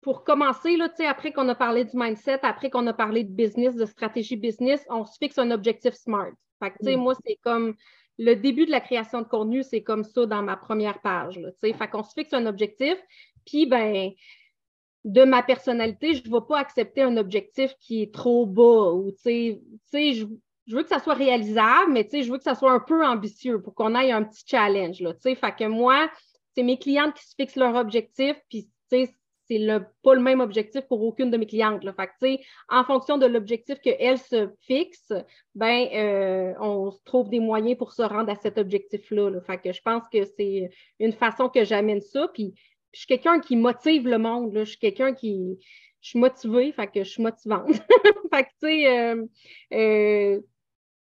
Pour 0.01 0.25
commencer, 0.25 0.77
là, 0.77 0.89
après 1.09 1.33
qu'on 1.33 1.49
a 1.49 1.55
parlé 1.55 1.85
du 1.85 1.97
mindset, 1.97 2.41
après 2.43 2.71
qu'on 2.71 2.87
a 2.87 2.95
parlé 2.95 3.25
de 3.25 3.31
business, 3.31 3.75
de 3.75 3.85
stratégie 3.85 4.37
business, 4.37 4.85
on 4.89 5.05
se 5.05 5.19
fixe 5.19 5.39
un 5.39 5.51
objectif 5.51 5.95
SMART. 5.95 6.33
Fait 6.59 6.71
que, 6.71 6.79
tu 6.79 6.87
sais, 6.87 6.97
mm. 6.97 7.01
moi, 7.01 7.15
c'est 7.25 7.39
comme 7.43 7.75
le 8.19 8.35
début 8.35 8.67
de 8.67 8.71
la 8.71 8.81
création 8.81 9.23
de 9.23 9.27
contenu, 9.29 9.63
c'est 9.63 9.83
comme 9.83 10.05
ça 10.05 10.27
dans 10.27 10.43
ma 10.43 10.57
première 10.57 11.01
page. 11.01 11.39
Là, 11.39 11.51
fait 11.61 11.89
qu'on 11.89 12.03
se 12.03 12.13
fixe 12.13 12.33
un 12.33 12.47
objectif, 12.47 12.97
puis 13.47 13.67
ben 13.67 14.11
de 15.05 15.25
ma 15.25 15.43
personnalité, 15.43 16.15
je 16.15 16.29
ne 16.29 16.35
vais 16.35 16.45
pas 16.47 16.59
accepter 16.59 17.03
un 17.03 17.17
objectif 17.17 17.73
qui 17.81 18.03
est 18.03 18.13
trop 18.13 18.45
bas 18.47 18.93
ou 18.93 19.13
tu 19.13 19.59
sais, 19.87 20.13
je, 20.13 20.27
je 20.67 20.77
veux 20.77 20.83
que 20.83 20.89
ça 20.89 20.99
soit 20.99 21.15
réalisable, 21.15 21.93
mais 21.93 22.07
je 22.13 22.31
veux 22.31 22.37
que 22.37 22.45
ça 22.45 22.55
soit 22.55 22.73
un 22.73 22.81
peu 22.81 23.07
ambitieux 23.07 23.63
pour 23.63 23.75
qu'on 23.75 23.95
aille 23.95 24.13
un 24.13 24.25
petit 24.25 24.45
challenge. 24.47 25.01
Là, 25.01 25.15
fait 25.15 25.37
que 25.57 25.67
moi, 25.67 26.11
c'est 26.55 26.63
mes 26.63 26.79
clientes 26.79 27.15
qui 27.15 27.25
se 27.27 27.35
fixent 27.37 27.57
leur 27.57 27.75
objectif, 27.77 28.37
puis 28.51 28.69
c'est 29.49 29.59
le, 29.59 29.87
pas 30.03 30.15
le 30.15 30.21
même 30.21 30.41
objectif 30.41 30.83
pour 30.83 31.03
aucune 31.03 31.31
de 31.31 31.37
mes 31.37 31.47
clientes. 31.47 31.83
Là. 31.83 31.93
Fait 31.93 32.41
en 32.69 32.85
fonction 32.85 33.19
de 33.19 33.27
l'objectif 33.27 33.81
qu'elles 33.81 34.19
se 34.19 34.49
fixent, 34.61 35.13
ben, 35.55 35.89
euh, 35.95 36.55
on 36.61 36.93
trouve 37.05 37.31
des 37.31 37.41
moyens 37.41 37.77
pour 37.79 37.93
se 37.93 38.03
rendre 38.03 38.31
à 38.31 38.37
cet 38.37 38.59
objectif-là. 38.59 39.41
Fait 39.47 39.59
que 39.59 39.73
je 39.73 39.81
pense 39.83 40.05
que 40.13 40.25
c'est 40.25 40.71
une 41.01 41.13
façon 41.13 41.49
que 41.49 41.65
j'amène 41.65 42.01
ça. 42.01 42.29
Puis, 42.33 42.55
je 42.93 43.01
suis 43.01 43.07
quelqu'un 43.07 43.41
qui 43.41 43.57
motive 43.57 44.07
le 44.07 44.19
monde. 44.19 44.53
Là. 44.53 44.65
Je 44.65 44.71
suis 44.71 44.79
quelqu'un 44.79 45.15
qui. 45.15 45.59
Je 46.01 46.11
suis 46.11 46.19
motivée, 46.19 46.71
fait 46.73 46.87
que 46.87 47.03
je 47.03 47.09
suis 47.11 47.23
motivante. 47.23 47.69
fait 48.33 48.45
que, 48.45 48.49
tu 48.49 48.69
sais, 48.69 48.87
euh, 48.87 49.25
euh, 49.73 50.41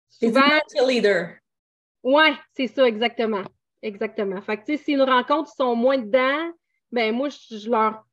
souvent... 0.09 0.41
leader? 0.87 1.35
Ouais, 2.03 2.33
c'est 2.55 2.67
ça, 2.67 2.87
exactement. 2.89 3.43
Exactement. 3.83 4.41
Fait 4.41 4.57
que, 4.57 4.65
tu 4.65 4.77
sais, 4.77 4.83
si 4.83 4.93
une 4.93 5.03
rencontre, 5.03 5.51
ils 5.53 5.57
sont 5.57 5.77
moins 5.77 5.99
dedans, 5.99 6.51
ben 6.93 7.15
moi, 7.15 7.29
je 7.29 7.71
leur 7.71 8.05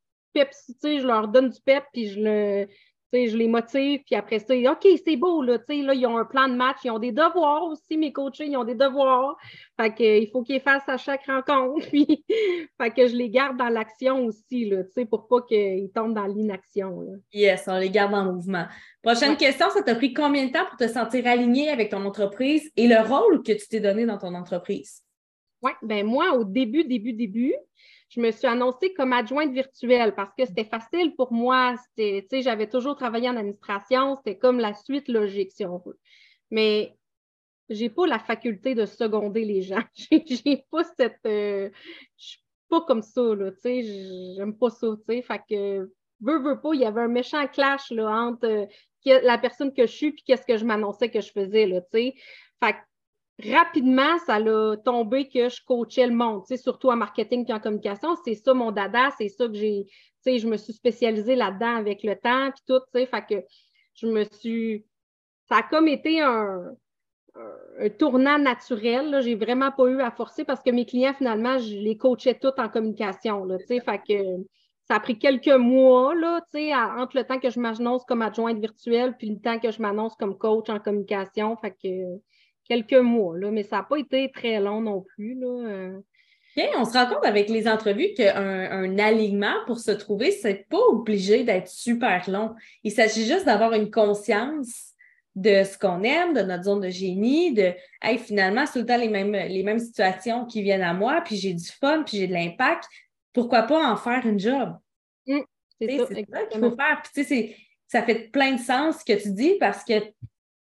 je 0.83 1.05
leur 1.05 1.27
donne 1.27 1.49
du 1.49 1.59
pep, 1.61 1.83
puis 1.93 2.09
je 2.09 2.19
le, 2.19 2.67
je 3.13 3.37
les 3.37 3.47
motive, 3.47 4.01
puis 4.05 4.15
après 4.15 4.39
ça, 4.39 4.53
OK, 4.53 4.87
c'est 5.03 5.15
beau, 5.15 5.41
là, 5.41 5.57
là, 5.67 5.93
ils 5.93 6.05
ont 6.05 6.17
un 6.17 6.25
plan 6.25 6.47
de 6.47 6.55
match, 6.55 6.77
ils 6.83 6.91
ont 6.91 6.99
des 6.99 7.11
devoirs 7.11 7.63
aussi, 7.63 7.97
mes 7.97 8.11
coachs, 8.11 8.39
ils 8.39 8.57
ont 8.57 8.63
des 8.63 8.75
devoirs. 8.75 9.37
Fait 9.79 9.93
que, 9.93 10.19
il 10.19 10.29
faut 10.29 10.43
qu'ils 10.43 10.61
fassent 10.61 10.87
à 10.87 10.97
chaque 10.97 11.25
rencontre, 11.25 11.87
puis 11.91 12.25
fait 12.79 12.91
que 12.91 13.07
je 13.07 13.15
les 13.15 13.29
garde 13.29 13.57
dans 13.57 13.69
l'action 13.69 14.25
aussi, 14.25 14.69
là, 14.69 14.83
pour 15.09 15.27
pas 15.27 15.41
qu'ils 15.41 15.89
tombent 15.93 16.15
dans 16.15 16.25
l'inaction. 16.25 17.05
Yes, 17.33 17.63
on 17.67 17.77
les 17.77 17.89
garde 17.89 18.13
en 18.13 18.33
mouvement. 18.33 18.65
Prochaine 19.01 19.37
question, 19.37 19.69
ça 19.69 19.81
t'a 19.81 19.95
pris 19.95 20.13
combien 20.13 20.47
de 20.47 20.51
temps 20.51 20.65
pour 20.65 20.77
te 20.77 20.87
sentir 20.87 21.25
aligné 21.27 21.69
avec 21.69 21.89
ton 21.89 22.03
entreprise 22.05 22.69
et 22.75 22.87
le 22.87 22.99
rôle 23.01 23.41
que 23.43 23.53
tu 23.53 23.67
t'es 23.67 23.79
donné 23.79 24.05
dans 24.05 24.17
ton 24.17 24.33
entreprise? 24.33 25.03
Oui, 25.63 25.71
ben 25.81 26.05
moi, 26.05 26.33
au 26.33 26.43
début, 26.43 26.83
début, 26.83 27.13
début, 27.13 27.55
je 28.09 28.21
me 28.21 28.31
suis 28.31 28.47
annoncée 28.47 28.93
comme 28.93 29.13
adjointe 29.13 29.51
virtuelle 29.51 30.15
parce 30.15 30.33
que 30.35 30.45
c'était 30.45 30.65
facile 30.65 31.15
pour 31.15 31.33
moi. 31.33 31.75
J'avais 32.31 32.69
toujours 32.69 32.95
travaillé 32.95 33.29
en 33.29 33.35
administration, 33.35 34.15
c'était 34.17 34.37
comme 34.37 34.59
la 34.59 34.73
suite 34.73 35.07
logique, 35.09 35.51
si 35.51 35.65
on 35.65 35.77
veut. 35.79 35.99
Mais 36.49 36.95
j'ai 37.69 37.89
pas 37.89 38.07
la 38.07 38.19
faculté 38.19 38.75
de 38.75 38.85
seconder 38.85 39.43
les 39.43 39.61
gens. 39.61 39.83
j'ai 39.95 40.65
pas 40.71 40.83
cette. 40.97 41.19
Euh, 41.25 41.69
je 42.17 42.25
suis 42.25 42.43
pas 42.69 42.81
comme 42.81 43.01
ça, 43.01 43.21
là, 43.35 43.51
tu 43.51 43.59
sais, 43.59 44.33
j'aime 44.35 44.57
pas 44.57 44.69
ça. 44.69 44.87
Fait 45.05 45.41
que, 45.49 45.91
veux, 46.21 46.39
veux 46.39 46.59
pas, 46.61 46.73
il 46.73 46.81
y 46.81 46.85
avait 46.85 47.01
un 47.01 47.07
méchant 47.07 47.45
clash, 47.47 47.91
là, 47.91 48.09
entre 48.09 48.45
euh, 48.47 48.65
la 49.05 49.37
personne 49.37 49.73
que 49.73 49.85
je 49.85 49.91
suis 49.91 50.11
puis 50.11 50.23
qu'est-ce 50.25 50.45
que 50.45 50.57
je 50.57 50.65
m'annonçais 50.65 51.09
que 51.09 51.21
je 51.21 51.31
faisais, 51.31 51.65
là, 51.65 51.81
tu 51.81 51.87
sais. 51.93 52.13
Fait 52.63 52.73
que 52.73 52.77
rapidement, 53.43 54.17
ça 54.25 54.39
l'a 54.39 54.77
tombé 54.77 55.29
que 55.29 55.49
je 55.49 55.63
coachais 55.63 56.07
le 56.07 56.13
monde, 56.13 56.43
surtout 56.55 56.89
en 56.89 56.95
marketing 56.95 57.45
et 57.47 57.53
en 57.53 57.59
communication. 57.59 58.15
C'est 58.25 58.35
ça 58.35 58.53
mon 58.53 58.71
dada, 58.71 59.09
c'est 59.17 59.29
ça 59.29 59.47
que 59.47 59.53
j'ai, 59.53 59.85
je 60.25 60.47
me 60.47 60.57
suis 60.57 60.73
spécialisée 60.73 61.35
là-dedans 61.35 61.75
avec 61.75 62.03
le 62.03 62.15
temps, 62.15 62.51
puis 62.51 62.63
tout, 62.67 62.81
fait 62.93 63.25
que 63.29 63.45
je 63.93 64.07
me 64.07 64.23
suis, 64.23 64.85
ça 65.49 65.57
a 65.57 65.63
comme 65.63 65.87
été 65.87 66.21
un, 66.21 66.73
tournant 67.99 68.39
naturel, 68.39 69.21
j'ai 69.21 69.35
vraiment 69.35 69.71
pas 69.71 69.85
eu 69.85 70.01
à 70.01 70.09
forcer 70.09 70.43
parce 70.43 70.61
que 70.63 70.71
mes 70.71 70.85
clients, 70.87 71.13
finalement, 71.13 71.59
je 71.59 71.75
les 71.75 71.95
coachais 71.95 72.33
tous 72.33 72.53
en 72.57 72.67
communication, 72.67 73.45
là, 73.45 73.59
fait 73.59 74.01
que 74.07 74.43
ça 74.87 74.95
a 74.95 74.99
pris 74.99 75.19
quelques 75.19 75.47
mois, 75.47 76.15
là, 76.15 76.41
entre 76.97 77.17
le 77.17 77.23
temps 77.23 77.39
que 77.39 77.51
je 77.51 77.59
m'annonce 77.59 78.03
comme 78.05 78.23
adjointe 78.23 78.57
virtuelle 78.57 79.15
puis 79.17 79.29
le 79.29 79.39
temps 79.39 79.59
que 79.59 79.69
je 79.69 79.81
m'annonce 79.81 80.15
comme 80.15 80.37
coach 80.37 80.69
en 80.69 80.79
communication, 80.79 81.55
fait 81.57 81.71
que 81.71 82.19
quelques 82.67 82.93
mois, 82.93 83.37
là, 83.37 83.51
mais 83.51 83.63
ça 83.63 83.77
n'a 83.77 83.83
pas 83.83 83.97
été 83.97 84.31
très 84.31 84.59
long 84.59 84.81
non 84.81 85.01
plus. 85.01 85.35
Là. 85.39 85.47
Euh. 85.47 85.99
on 86.77 86.85
se 86.85 86.93
rend 86.93 87.07
compte 87.07 87.25
avec 87.25 87.49
les 87.49 87.67
entrevues 87.67 88.13
qu'un 88.15 88.71
un 88.71 88.99
alignement 88.99 89.55
pour 89.65 89.79
se 89.79 89.91
trouver, 89.91 90.31
c'est 90.31 90.67
pas 90.69 90.81
obligé 90.89 91.43
d'être 91.43 91.67
super 91.67 92.29
long. 92.29 92.55
Il 92.83 92.91
s'agit 92.91 93.25
juste 93.25 93.45
d'avoir 93.45 93.73
une 93.73 93.91
conscience 93.91 94.93
de 95.37 95.63
ce 95.63 95.77
qu'on 95.77 96.01
aime, 96.01 96.33
de 96.33 96.41
notre 96.41 96.63
zone 96.63 96.81
de 96.81 96.89
génie, 96.89 97.53
de 97.53 97.71
finalement, 98.17 98.65
c'est 98.65 98.73
tout 98.73 98.79
le 98.79 98.85
temps 98.87 98.97
les 98.97 99.07
mêmes, 99.07 99.33
les 99.33 99.61
mêmes 99.61 99.77
situations 99.77 100.45
qui 100.45 100.63
viennent 100.63 100.81
à 100.81 100.95
moi, 100.95 101.21
puis 101.23 101.35
j'ai 101.35 101.53
du 101.53 101.65
fun, 101.65 102.03
puis 102.03 102.17
j'ai 102.17 102.27
de 102.27 102.33
l'impact. 102.33 102.85
pourquoi 103.33 103.63
pas 103.63 103.91
en 103.91 103.95
faire 103.97 104.25
une 104.25 104.39
job? 104.39 104.75
Mmh, 105.27 105.41
c'est 105.79 105.97
ça, 105.99 106.45
qu'il 106.45 106.59
faut 106.59 106.75
faire. 106.75 107.01
Puis, 107.03 107.23
tu 107.23 107.23
sais, 107.23 107.55
ça 107.87 108.01
fait 108.01 108.31
plein 108.31 108.53
de 108.53 108.59
sens 108.59 108.99
ce 108.99 109.05
que 109.05 109.21
tu 109.21 109.31
dis 109.31 109.53
parce 109.59 109.83
que 109.83 109.93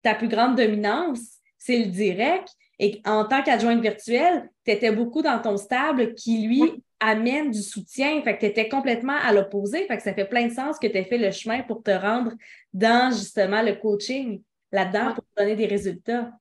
ta 0.03 0.15
plus 0.15 0.29
grande 0.29 0.57
dominance, 0.57 1.42
c'est 1.65 1.79
le 1.79 1.87
direct. 1.87 2.49
Et 2.79 3.01
en 3.07 3.25
tant 3.25 3.43
qu'adjointe 3.43 3.81
virtuelle, 3.81 4.51
tu 4.65 4.73
étais 4.73 4.91
beaucoup 4.91 5.23
dans 5.23 5.41
ton 5.41 5.57
stable 5.57 6.15
qui, 6.15 6.47
lui, 6.49 6.83
amène 6.99 7.53
du 7.53 7.63
soutien. 7.63 8.21
Fait 8.23 8.35
que 8.35 8.41
tu 8.41 8.47
étais 8.47 8.69
complètement 8.69 9.17
à 9.23 9.33
l'opposé. 9.33 9.87
Fait 9.87 9.97
que 9.97 10.03
ça 10.03 10.13
fait 10.13 10.25
plein 10.25 10.49
de 10.49 10.53
sens 10.53 10.79
que 10.81 10.89
tu 10.89 10.97
aies 10.97 11.05
fait 11.05 11.19
le 11.19 11.31
chemin 11.31 11.63
pour 11.63 11.83
te 11.83 11.93
rendre 11.93 12.33
dans 12.73 13.13
justement 13.13 13.63
le 13.63 13.75
coaching 13.75 14.43
là-dedans 14.73 15.15
pour 15.15 15.25
te 15.25 15.41
donner 15.41 15.55
des 15.55 15.67
résultats. 15.67 16.33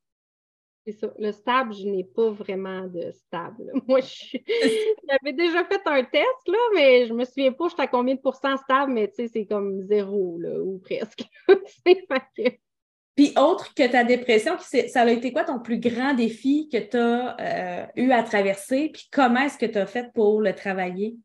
C'est 0.88 0.94
ça. 0.94 1.13
Le 1.20 1.32
stable, 1.32 1.75
je 1.75 1.86
n'ai 1.86 2.04
pas 2.04 2.32
vraiment 2.32 2.88
de 2.88 3.12
stable. 3.12 3.72
Moi, 3.88 4.00
j'avais 5.08 5.34
déjà 5.34 5.63
fait 5.66 5.82
un 5.86 6.04
test, 6.04 6.48
là, 6.48 6.58
mais 6.74 7.06
je 7.06 7.13
me 7.13 7.25
souviens 7.25 7.51
pas, 7.51 7.68
j'étais 7.70 7.84
à 7.84 7.88
combien 7.88 8.16
de 8.16 8.22
pourcents 8.22 8.58
stable, 8.58 8.92
mais 8.92 9.08
tu 9.10 9.16
sais, 9.18 9.28
c'est 9.28 9.46
comme 9.46 9.84
zéro, 9.84 10.40
là, 10.40 10.60
ou 10.60 10.80
presque. 10.80 11.24
Puis 13.15 13.34
autre 13.38 13.74
que 13.74 13.88
ta 13.88 14.03
dépression, 14.03 14.58
ça 14.60 15.01
a 15.01 15.10
été 15.10 15.34
quoi 15.34 15.44
ton 15.44 15.60
plus 15.60 15.80
grand 15.80 16.13
défi 16.13 16.70
que 16.72 16.77
tu 16.77 16.98
as 16.98 17.38
euh, 17.39 17.86
eu 17.96 18.12
à 18.12 18.24
traverser? 18.24 18.89
Puis 18.89 19.10
comment 19.12 19.41
est-ce 19.41 19.58
que 19.58 19.65
tu 19.65 19.77
as 19.77 19.86
fait 19.86 20.12
pour 20.13 20.41
le 20.41 20.53
travailler? 20.56 21.18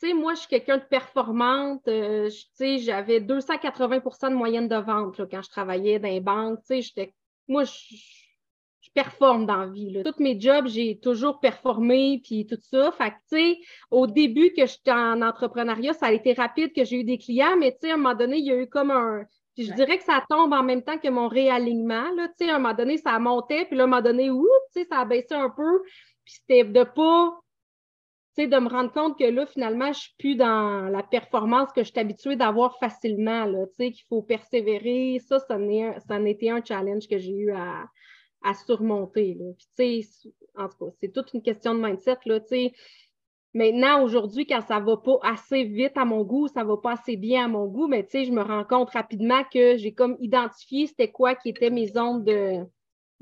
Tu 0.00 0.08
sais, 0.08 0.14
moi, 0.14 0.34
je 0.34 0.40
suis 0.40 0.48
quelqu'un 0.48 0.78
de 0.78 0.84
performante. 0.84 1.86
Euh, 1.86 2.28
tu 2.28 2.46
sais, 2.54 2.78
j'avais 2.78 3.20
280% 3.20 4.30
de 4.30 4.34
moyenne 4.34 4.66
de 4.66 4.76
vente 4.76 5.20
quand 5.30 5.42
je 5.42 5.50
travaillais 5.50 6.00
dans 6.00 6.08
les 6.08 6.20
banques. 6.20 6.58
Tu 6.60 6.74
sais, 6.74 6.82
j'étais... 6.82 7.14
Moi, 7.46 7.64
je, 7.64 7.72
performe 8.94 9.46
dans 9.46 9.56
la 9.56 9.66
vie. 9.66 10.02
Tous 10.04 10.22
mes 10.22 10.38
jobs, 10.38 10.66
j'ai 10.66 10.98
toujours 10.98 11.40
performé, 11.40 12.20
puis 12.22 12.46
tout 12.46 12.58
ça. 12.60 12.92
Fait 12.92 13.10
que, 13.10 13.16
tu 13.30 13.36
sais, 13.36 13.58
au 13.90 14.06
début 14.06 14.52
que 14.52 14.66
j'étais 14.66 14.92
en 14.92 15.22
entrepreneuriat, 15.22 15.94
ça 15.94 16.06
a 16.06 16.12
été 16.12 16.32
rapide 16.34 16.72
que 16.74 16.84
j'ai 16.84 17.00
eu 17.00 17.04
des 17.04 17.18
clients, 17.18 17.56
mais 17.56 17.72
tu 17.72 17.78
sais, 17.82 17.90
à 17.90 17.94
un 17.94 17.96
moment 17.96 18.14
donné, 18.14 18.38
il 18.38 18.44
y 18.44 18.50
a 18.50 18.56
eu 18.56 18.68
comme 18.68 18.90
un 18.90 19.24
puis 19.54 19.66
je 19.66 19.72
dirais 19.74 19.98
que 19.98 20.04
ça 20.04 20.24
tombe 20.28 20.52
en 20.52 20.62
même 20.62 20.82
temps 20.82 20.98
que 20.98 21.08
mon 21.08 21.28
réalignement. 21.28 22.10
Là, 22.16 22.28
à 22.40 22.44
un 22.54 22.58
moment 22.58 22.74
donné, 22.74 22.96
ça 22.96 23.18
montait, 23.18 23.66
puis 23.66 23.76
là, 23.76 23.84
à 23.84 23.86
un 23.86 23.90
moment 23.90 24.02
donné, 24.02 24.30
oups, 24.30 24.48
ça 24.88 25.00
a 25.00 25.04
baissé 25.04 25.34
un 25.34 25.50
peu. 25.50 25.82
Puis 26.24 26.36
c'était 26.40 26.64
de 26.64 26.84
pas, 26.84 27.38
de 28.38 28.60
me 28.60 28.68
rendre 28.68 28.92
compte 28.92 29.18
que 29.18 29.24
là, 29.24 29.44
finalement, 29.46 29.92
je 29.92 30.00
suis 30.00 30.14
plus 30.18 30.36
dans 30.36 30.88
la 30.88 31.02
performance 31.02 31.70
que 31.72 31.82
je 31.82 31.90
suis 31.90 32.00
habituée 32.00 32.36
d'avoir 32.36 32.78
facilement, 32.78 33.44
là, 33.44 33.66
qu'il 33.76 33.94
faut 34.08 34.22
persévérer. 34.22 35.18
Ça, 35.26 35.38
ça, 35.38 35.58
ça 35.58 36.14
a 36.14 36.20
été 36.20 36.50
un 36.50 36.64
challenge 36.64 37.06
que 37.08 37.18
j'ai 37.18 37.32
eu 37.32 37.52
à, 37.52 37.84
à 38.42 38.54
surmonter. 38.54 39.34
Là. 39.38 39.52
Puis, 39.76 40.08
en 40.56 40.68
tout 40.68 40.86
cas, 40.86 40.92
c'est 41.00 41.12
toute 41.12 41.32
une 41.34 41.42
question 41.42 41.74
de 41.74 41.80
mindset. 41.80 42.18
Là, 42.24 42.40
Maintenant, 43.54 44.02
aujourd'hui, 44.02 44.46
quand 44.46 44.62
ça 44.62 44.80
va 44.80 44.96
pas 44.96 45.18
assez 45.22 45.64
vite 45.64 45.96
à 45.96 46.06
mon 46.06 46.22
goût, 46.22 46.48
ça 46.48 46.64
va 46.64 46.76
pas 46.78 46.92
assez 46.92 47.16
bien 47.16 47.44
à 47.44 47.48
mon 47.48 47.66
goût, 47.66 47.86
mais 47.86 48.02
tu 48.04 48.10
sais, 48.12 48.24
je 48.24 48.32
me 48.32 48.40
rends 48.42 48.64
compte 48.64 48.90
rapidement 48.90 49.42
que 49.52 49.76
j'ai 49.76 49.92
comme 49.92 50.16
identifié 50.20 50.86
c'était 50.86 51.10
quoi 51.10 51.34
qui 51.34 51.50
étaient 51.50 51.68
mes 51.68 51.88
zones 51.88 52.24
de, 52.24 52.64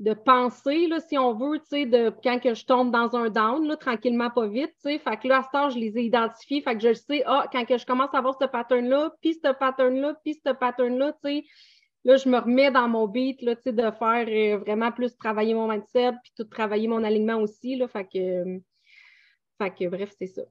de 0.01 0.13
pensée, 0.13 0.87
là, 0.87 0.99
si 0.99 1.17
on 1.17 1.33
veut, 1.33 1.59
tu 1.59 1.65
sais, 1.67 1.85
de 1.85 2.11
quand 2.23 2.39
que 2.39 2.55
je 2.55 2.65
tombe 2.65 2.91
dans 2.91 3.15
un 3.15 3.29
down, 3.29 3.75
tranquillement, 3.77 4.31
pas 4.31 4.47
vite, 4.47 4.73
tu 4.83 4.89
sais. 4.89 4.97
Fait 4.99 5.17
que 5.17 5.27
là, 5.27 5.39
à 5.39 5.43
ce 5.43 5.49
temps, 5.51 5.69
je 5.69 5.77
les 5.77 5.97
ai 5.97 6.03
identifiés. 6.03 6.61
Fait 6.61 6.75
que 6.75 6.81
je 6.81 6.93
sais, 6.93 7.23
ah, 7.27 7.45
quand 7.51 7.65
que 7.65 7.77
je 7.77 7.85
commence 7.85 8.13
à 8.13 8.17
avoir 8.17 8.35
ce 8.41 8.47
pattern-là, 8.47 9.13
puis 9.21 9.35
ce 9.35 9.51
pattern-là, 9.53 10.15
puis 10.23 10.33
ce 10.45 10.53
pattern-là, 10.53 11.13
tu 11.23 11.29
sais, 11.29 11.43
là, 12.03 12.17
je 12.17 12.29
me 12.29 12.39
remets 12.39 12.71
dans 12.71 12.87
mon 12.89 13.07
beat, 13.07 13.41
là, 13.43 13.55
tu 13.55 13.63
sais, 13.63 13.73
de 13.73 13.91
faire 13.91 14.25
euh, 14.27 14.57
vraiment 14.57 14.91
plus 14.91 15.15
travailler 15.17 15.53
mon 15.53 15.67
mindset, 15.67 16.13
puis 16.23 16.31
tout 16.35 16.45
travailler 16.45 16.87
mon 16.87 17.03
alignement 17.03 17.37
aussi, 17.37 17.75
là. 17.75 17.87
Fait 17.87 18.05
que 18.05 18.59
fait 19.61 19.71
que 19.71 19.89
bref, 19.89 20.11
c'est 20.17 20.27
ça. 20.27 20.41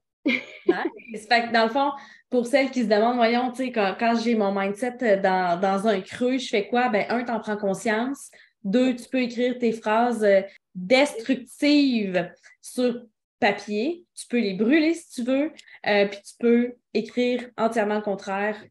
dans 1.52 1.64
le 1.64 1.71
fond, 1.71 1.93
pour 2.29 2.47
celles 2.47 2.71
qui 2.71 2.83
se 2.83 2.88
demandent, 2.88 3.17
voyons, 3.17 3.50
tu 3.52 3.73
quand, 3.73 4.21
j'ai 4.23 4.35
mon 4.35 4.52
mindset 4.52 4.99
euh, 5.02 5.57
dans, 5.57 5.88
un 5.88 6.00
creux, 6.00 6.38
je 6.38 6.49
fais 6.49 6.69
quoi? 6.69 6.88
Ben, 6.88 7.07
un, 7.09 7.25
t'en 7.25 7.40
prends 7.40 7.57
conscience. 7.57 8.31
Deux, 8.62 8.95
tu 8.95 9.09
peux 9.09 9.23
écrire 9.23 9.59
tes 9.59 9.73
phrases 9.73 10.23
euh, 10.23 10.43
destructives 10.75 12.31
sur 12.61 13.02
papier. 13.38 14.05
Tu 14.14 14.26
peux 14.26 14.38
les 14.38 14.55
brûler 14.55 14.95
si 14.95 15.11
tu 15.11 15.23
veux. 15.23 15.52
Euh, 15.87 16.07
puis 16.07 16.21
tu 16.23 16.35
peux 16.38 16.75
écrire 16.93 17.49
entièrement 17.57 17.97
le 17.97 18.02
contraire, 18.02 18.62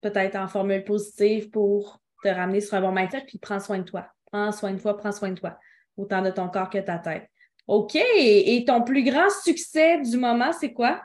peut-être 0.00 0.36
en 0.36 0.48
formule 0.48 0.84
positive 0.84 1.50
pour 1.50 2.00
te 2.24 2.28
ramener 2.28 2.60
sur 2.60 2.74
un 2.74 2.80
bon 2.80 2.92
mindset. 2.92 3.22
Puis 3.26 3.38
prends 3.38 3.60
soin 3.60 3.78
de 3.78 3.84
toi. 3.84 4.08
Prends 4.32 4.50
soin 4.50 4.72
de 4.72 4.80
toi, 4.80 4.96
prends 4.96 5.12
soin 5.12 5.30
de 5.30 5.38
toi. 5.38 5.58
Autant 5.96 6.22
de 6.22 6.30
ton 6.30 6.48
corps 6.48 6.68
que 6.68 6.78
de 6.78 6.82
ta 6.82 6.98
tête. 6.98 7.28
OK. 7.68 7.94
Et 7.96 8.64
ton 8.66 8.82
plus 8.82 9.04
grand 9.04 9.30
succès 9.30 10.00
du 10.00 10.16
moment, 10.16 10.52
c'est 10.52 10.72
quoi? 10.72 11.00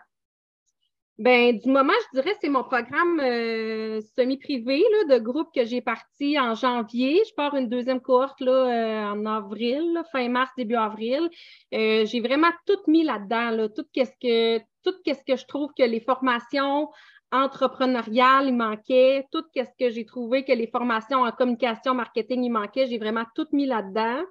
Ben, 1.19 1.59
du 1.59 1.69
moment, 1.69 1.93
je 2.11 2.19
dirais, 2.19 2.35
c'est 2.41 2.49
mon 2.49 2.63
programme 2.63 3.19
euh, 3.19 4.01
semi-privé 4.17 4.83
de 5.09 5.19
groupe 5.19 5.53
que 5.53 5.63
j'ai 5.63 5.79
parti 5.79 6.39
en 6.39 6.55
janvier. 6.55 7.21
Je 7.29 7.33
pars 7.35 7.53
une 7.55 7.69
deuxième 7.69 8.01
cohorte 8.01 8.41
là, 8.41 8.51
euh, 8.51 9.11
en 9.11 9.25
avril, 9.27 10.01
fin 10.11 10.27
mars, 10.29 10.49
début 10.57 10.75
avril. 10.75 11.29
Euh, 11.73 12.05
j'ai 12.05 12.19
vraiment 12.19 12.49
tout 12.65 12.79
mis 12.87 13.03
là-dedans, 13.03 13.51
là, 13.51 13.69
tout 13.69 13.85
qu'est-ce 13.93 14.13
que 14.19 14.63
qu'est-ce 15.05 15.23
que 15.23 15.37
je 15.37 15.45
trouve 15.45 15.69
que 15.77 15.83
les 15.83 15.99
formations 15.99 16.89
entrepreneuriales, 17.31 18.47
il 18.47 18.55
manquait, 18.55 19.25
tout 19.31 19.43
qu'est-ce 19.53 19.75
que 19.79 19.91
j'ai 19.91 20.05
trouvé 20.05 20.43
que 20.43 20.51
les 20.51 20.67
formations 20.67 21.21
en 21.23 21.31
communication, 21.31 21.93
marketing, 21.93 22.43
il 22.43 22.49
manquait, 22.49 22.87
j'ai 22.87 22.97
vraiment 22.97 23.25
tout 23.35 23.47
mis 23.51 23.65
là-dedans. 23.65 24.23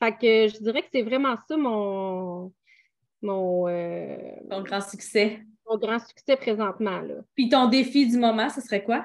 Fait 0.00 0.12
que 0.12 0.48
je 0.48 0.62
dirais 0.62 0.82
que 0.82 0.88
c'est 0.92 1.02
vraiment 1.02 1.36
ça 1.46 1.56
mon. 1.56 2.52
Mon, 3.22 3.68
euh, 3.68 4.62
grand 4.64 4.80
succès. 4.80 5.40
Mon 5.68 5.76
grand 5.76 5.98
succès 5.98 6.36
présentement. 6.36 7.00
Là. 7.00 7.16
Puis 7.34 7.50
ton 7.50 7.68
défi 7.68 8.08
du 8.08 8.16
moment, 8.16 8.48
ce 8.48 8.62
serait 8.62 8.82
quoi? 8.82 9.04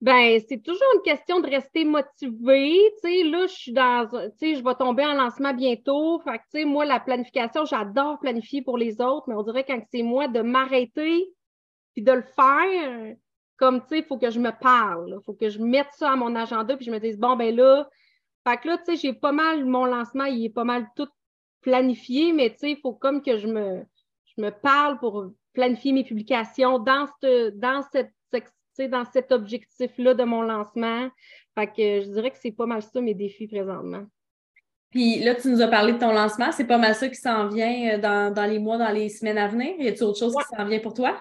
Ben, 0.00 0.40
c'est 0.48 0.62
toujours 0.62 0.86
une 0.96 1.02
question 1.02 1.40
de 1.40 1.48
rester 1.48 1.84
motivé. 1.84 2.72
Tu 3.02 3.08
sais, 3.08 3.22
là, 3.22 3.46
je 3.46 3.52
suis 3.52 3.72
dans, 3.72 4.08
tu 4.08 4.18
sais, 4.38 4.54
je 4.56 4.64
vais 4.64 4.74
tomber 4.74 5.04
en 5.04 5.12
lancement 5.12 5.52
bientôt. 5.52 6.18
Fait 6.20 6.38
que, 6.38 6.44
tu 6.44 6.60
sais, 6.60 6.64
moi, 6.64 6.86
la 6.86 6.98
planification, 6.98 7.66
j'adore 7.66 8.18
planifier 8.18 8.62
pour 8.62 8.78
les 8.78 9.00
autres, 9.00 9.28
mais 9.28 9.34
on 9.34 9.42
dirait 9.42 9.64
quand 9.64 9.80
c'est 9.92 10.02
moi 10.02 10.26
de 10.26 10.40
m'arrêter 10.40 11.30
puis 11.92 12.02
de 12.02 12.12
le 12.12 12.22
faire, 12.22 13.14
comme, 13.58 13.82
tu 13.82 13.88
sais, 13.88 13.98
il 13.98 14.04
faut 14.04 14.16
que 14.16 14.30
je 14.30 14.40
me 14.40 14.50
parle. 14.58 15.18
Il 15.20 15.24
faut 15.24 15.34
que 15.34 15.50
je 15.50 15.58
mette 15.58 15.92
ça 15.92 16.12
à 16.12 16.16
mon 16.16 16.34
agenda 16.34 16.76
puis 16.76 16.86
je 16.86 16.90
me 16.90 16.98
dise, 16.98 17.18
bon, 17.18 17.36
ben 17.36 17.54
là, 17.54 17.86
fait 18.46 18.56
que 18.58 18.68
là, 18.68 18.78
tu 18.78 18.84
sais, 18.84 18.96
j'ai 18.96 19.12
pas 19.12 19.32
mal, 19.32 19.64
mon 19.64 19.84
lancement, 19.84 20.24
il 20.24 20.44
est 20.44 20.50
pas 20.50 20.64
mal 20.64 20.86
tout 20.96 21.08
planifié, 21.60 22.32
mais 22.32 22.50
tu 22.50 22.58
sais, 22.58 22.70
il 22.72 22.78
faut 22.78 22.94
comme 22.94 23.22
que 23.22 23.36
je 23.36 23.46
me, 23.46 23.84
je 24.24 24.42
me 24.42 24.50
parle 24.50 24.98
pour 24.98 25.26
planifier 25.52 25.92
mes 25.92 26.04
publications 26.04 26.78
dans, 26.78 27.06
dans, 27.54 27.82
cette, 27.92 28.12
dans 28.88 29.04
cet 29.12 29.32
objectif-là 29.32 30.14
de 30.14 30.24
mon 30.24 30.42
lancement. 30.42 31.10
Fait 31.54 31.66
que 31.66 32.00
je 32.00 32.10
dirais 32.10 32.30
que 32.30 32.38
c'est 32.40 32.52
pas 32.52 32.66
mal 32.66 32.82
ça 32.82 33.00
mes 33.00 33.14
défis 33.14 33.48
présentement. 33.48 34.04
Puis 34.90 35.20
là, 35.20 35.34
tu 35.36 35.48
nous 35.48 35.62
as 35.62 35.68
parlé 35.68 35.92
de 35.92 35.98
ton 35.98 36.12
lancement. 36.12 36.50
C'est 36.50 36.66
pas 36.66 36.78
mal 36.78 36.94
ça 36.94 37.08
qui 37.08 37.14
s'en 37.14 37.48
vient 37.48 37.94
euh, 37.94 38.30
dans, 38.32 38.50
les 38.50 38.58
mois, 38.58 38.76
dans 38.76 38.90
les 38.90 39.08
semaines 39.08 39.38
à 39.38 39.46
venir. 39.46 39.74
Y 39.78 39.88
a-t-il 39.88 40.02
autre 40.02 40.18
chose 40.18 40.34
qui 40.34 40.56
s'en 40.56 40.64
vient 40.64 40.80
pour 40.80 40.94
toi? 40.94 41.20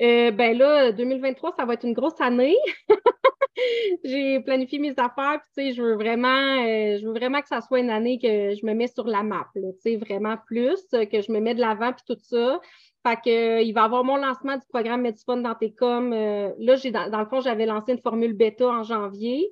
Euh, 0.00 0.32
ben 0.32 0.58
là, 0.58 0.90
2023, 0.90 1.54
ça 1.56 1.64
va 1.64 1.74
être 1.74 1.84
une 1.84 1.92
grosse 1.92 2.20
année. 2.20 2.56
j'ai 4.04 4.40
planifié 4.40 4.78
mes 4.78 4.94
affaires, 4.96 5.40
puis 5.56 5.72
je 5.74 5.82
veux 5.82 5.94
vraiment, 5.94 6.28
euh, 6.28 6.98
je 6.98 7.06
veux 7.06 7.12
vraiment 7.12 7.40
que 7.40 7.48
ça 7.48 7.60
soit 7.60 7.80
une 7.80 7.90
année 7.90 8.18
que 8.18 8.54
je 8.54 8.64
me 8.64 8.74
mets 8.74 8.88
sur 8.88 9.06
la 9.06 9.22
map, 9.22 9.48
tu 9.54 9.62
sais, 9.80 9.96
vraiment 9.96 10.36
plus, 10.46 10.80
que 10.90 11.20
je 11.20 11.32
me 11.32 11.40
mets 11.40 11.54
de 11.54 11.60
l'avant, 11.60 11.92
puis 11.92 12.04
tout 12.06 12.20
ça. 12.22 12.60
Fait 13.06 13.16
que, 13.16 13.30
euh, 13.58 13.62
il 13.62 13.72
va 13.72 13.82
y 13.82 13.84
avoir 13.84 14.04
mon 14.04 14.16
lancement 14.16 14.56
du 14.56 14.66
programme 14.68 15.02
Medifone 15.02 15.42
dans 15.42 15.54
tes. 15.54 15.74
Euh, 15.82 16.52
là, 16.58 16.76
j'ai 16.76 16.92
dans, 16.92 17.18
le 17.18 17.26
fond, 17.26 17.40
j'avais 17.40 17.66
lancé 17.66 17.92
une 17.92 18.00
formule 18.00 18.32
bêta 18.32 18.66
en 18.66 18.84
janvier, 18.84 19.50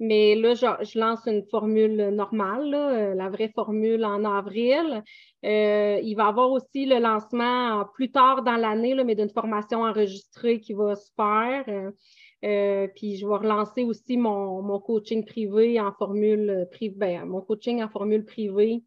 mais 0.00 0.34
là, 0.34 0.54
je, 0.54 0.98
lance 0.98 1.26
une 1.26 1.44
formule 1.50 2.08
normale, 2.08 2.70
la 3.16 3.28
vraie 3.28 3.50
formule 3.54 4.04
en 4.04 4.24
avril. 4.24 5.02
il 5.42 6.14
va 6.16 6.24
y 6.24 6.26
avoir 6.26 6.50
aussi 6.50 6.86
le 6.86 6.98
lancement 6.98 7.84
plus 7.94 8.10
tard 8.10 8.42
dans 8.42 8.56
l'année, 8.56 8.94
mais 9.04 9.14
d'une 9.14 9.30
formation 9.30 9.82
enregistrée 9.82 10.60
qui 10.60 10.72
va 10.74 10.96
se 10.96 11.10
faire. 11.16 11.92
Euh, 12.44 12.86
puis 12.94 13.16
je 13.16 13.26
vais 13.26 13.36
relancer 13.36 13.82
aussi 13.82 14.16
mon, 14.16 14.78
coaching 14.80 15.24
privé 15.24 15.80
en 15.80 15.92
formule 15.92 16.68
privée, 16.70 16.94
ben, 16.96 17.24
mon 17.24 17.40
coaching 17.40 17.82
en 17.82 17.88
formule 17.88 18.24
privée. 18.24 18.82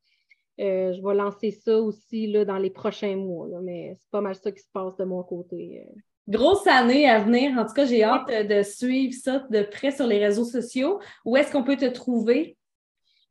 Euh, 0.59 0.93
je 0.93 1.01
vais 1.01 1.15
lancer 1.15 1.51
ça 1.51 1.79
aussi 1.79 2.27
là, 2.27 2.45
dans 2.45 2.57
les 2.57 2.69
prochains 2.69 3.15
mois, 3.15 3.47
mais 3.61 3.95
c'est 3.99 4.09
pas 4.11 4.21
mal 4.21 4.35
ça 4.35 4.51
qui 4.51 4.61
se 4.61 4.69
passe 4.71 4.95
de 4.97 5.05
mon 5.05 5.23
côté. 5.23 5.85
Euh. 5.85 5.99
Grosse 6.27 6.67
année 6.67 7.09
à 7.09 7.19
venir. 7.19 7.57
En 7.57 7.65
tout 7.65 7.73
cas, 7.73 7.85
j'ai 7.85 8.03
hâte 8.03 8.29
de 8.29 8.61
suivre 8.61 9.13
ça 9.13 9.39
de 9.49 9.63
près 9.63 9.91
sur 9.91 10.05
les 10.05 10.19
réseaux 10.19 10.43
sociaux. 10.43 10.99
Où 11.25 11.37
est-ce 11.37 11.51
qu'on 11.51 11.63
peut 11.63 11.77
te 11.77 11.85
trouver? 11.85 12.57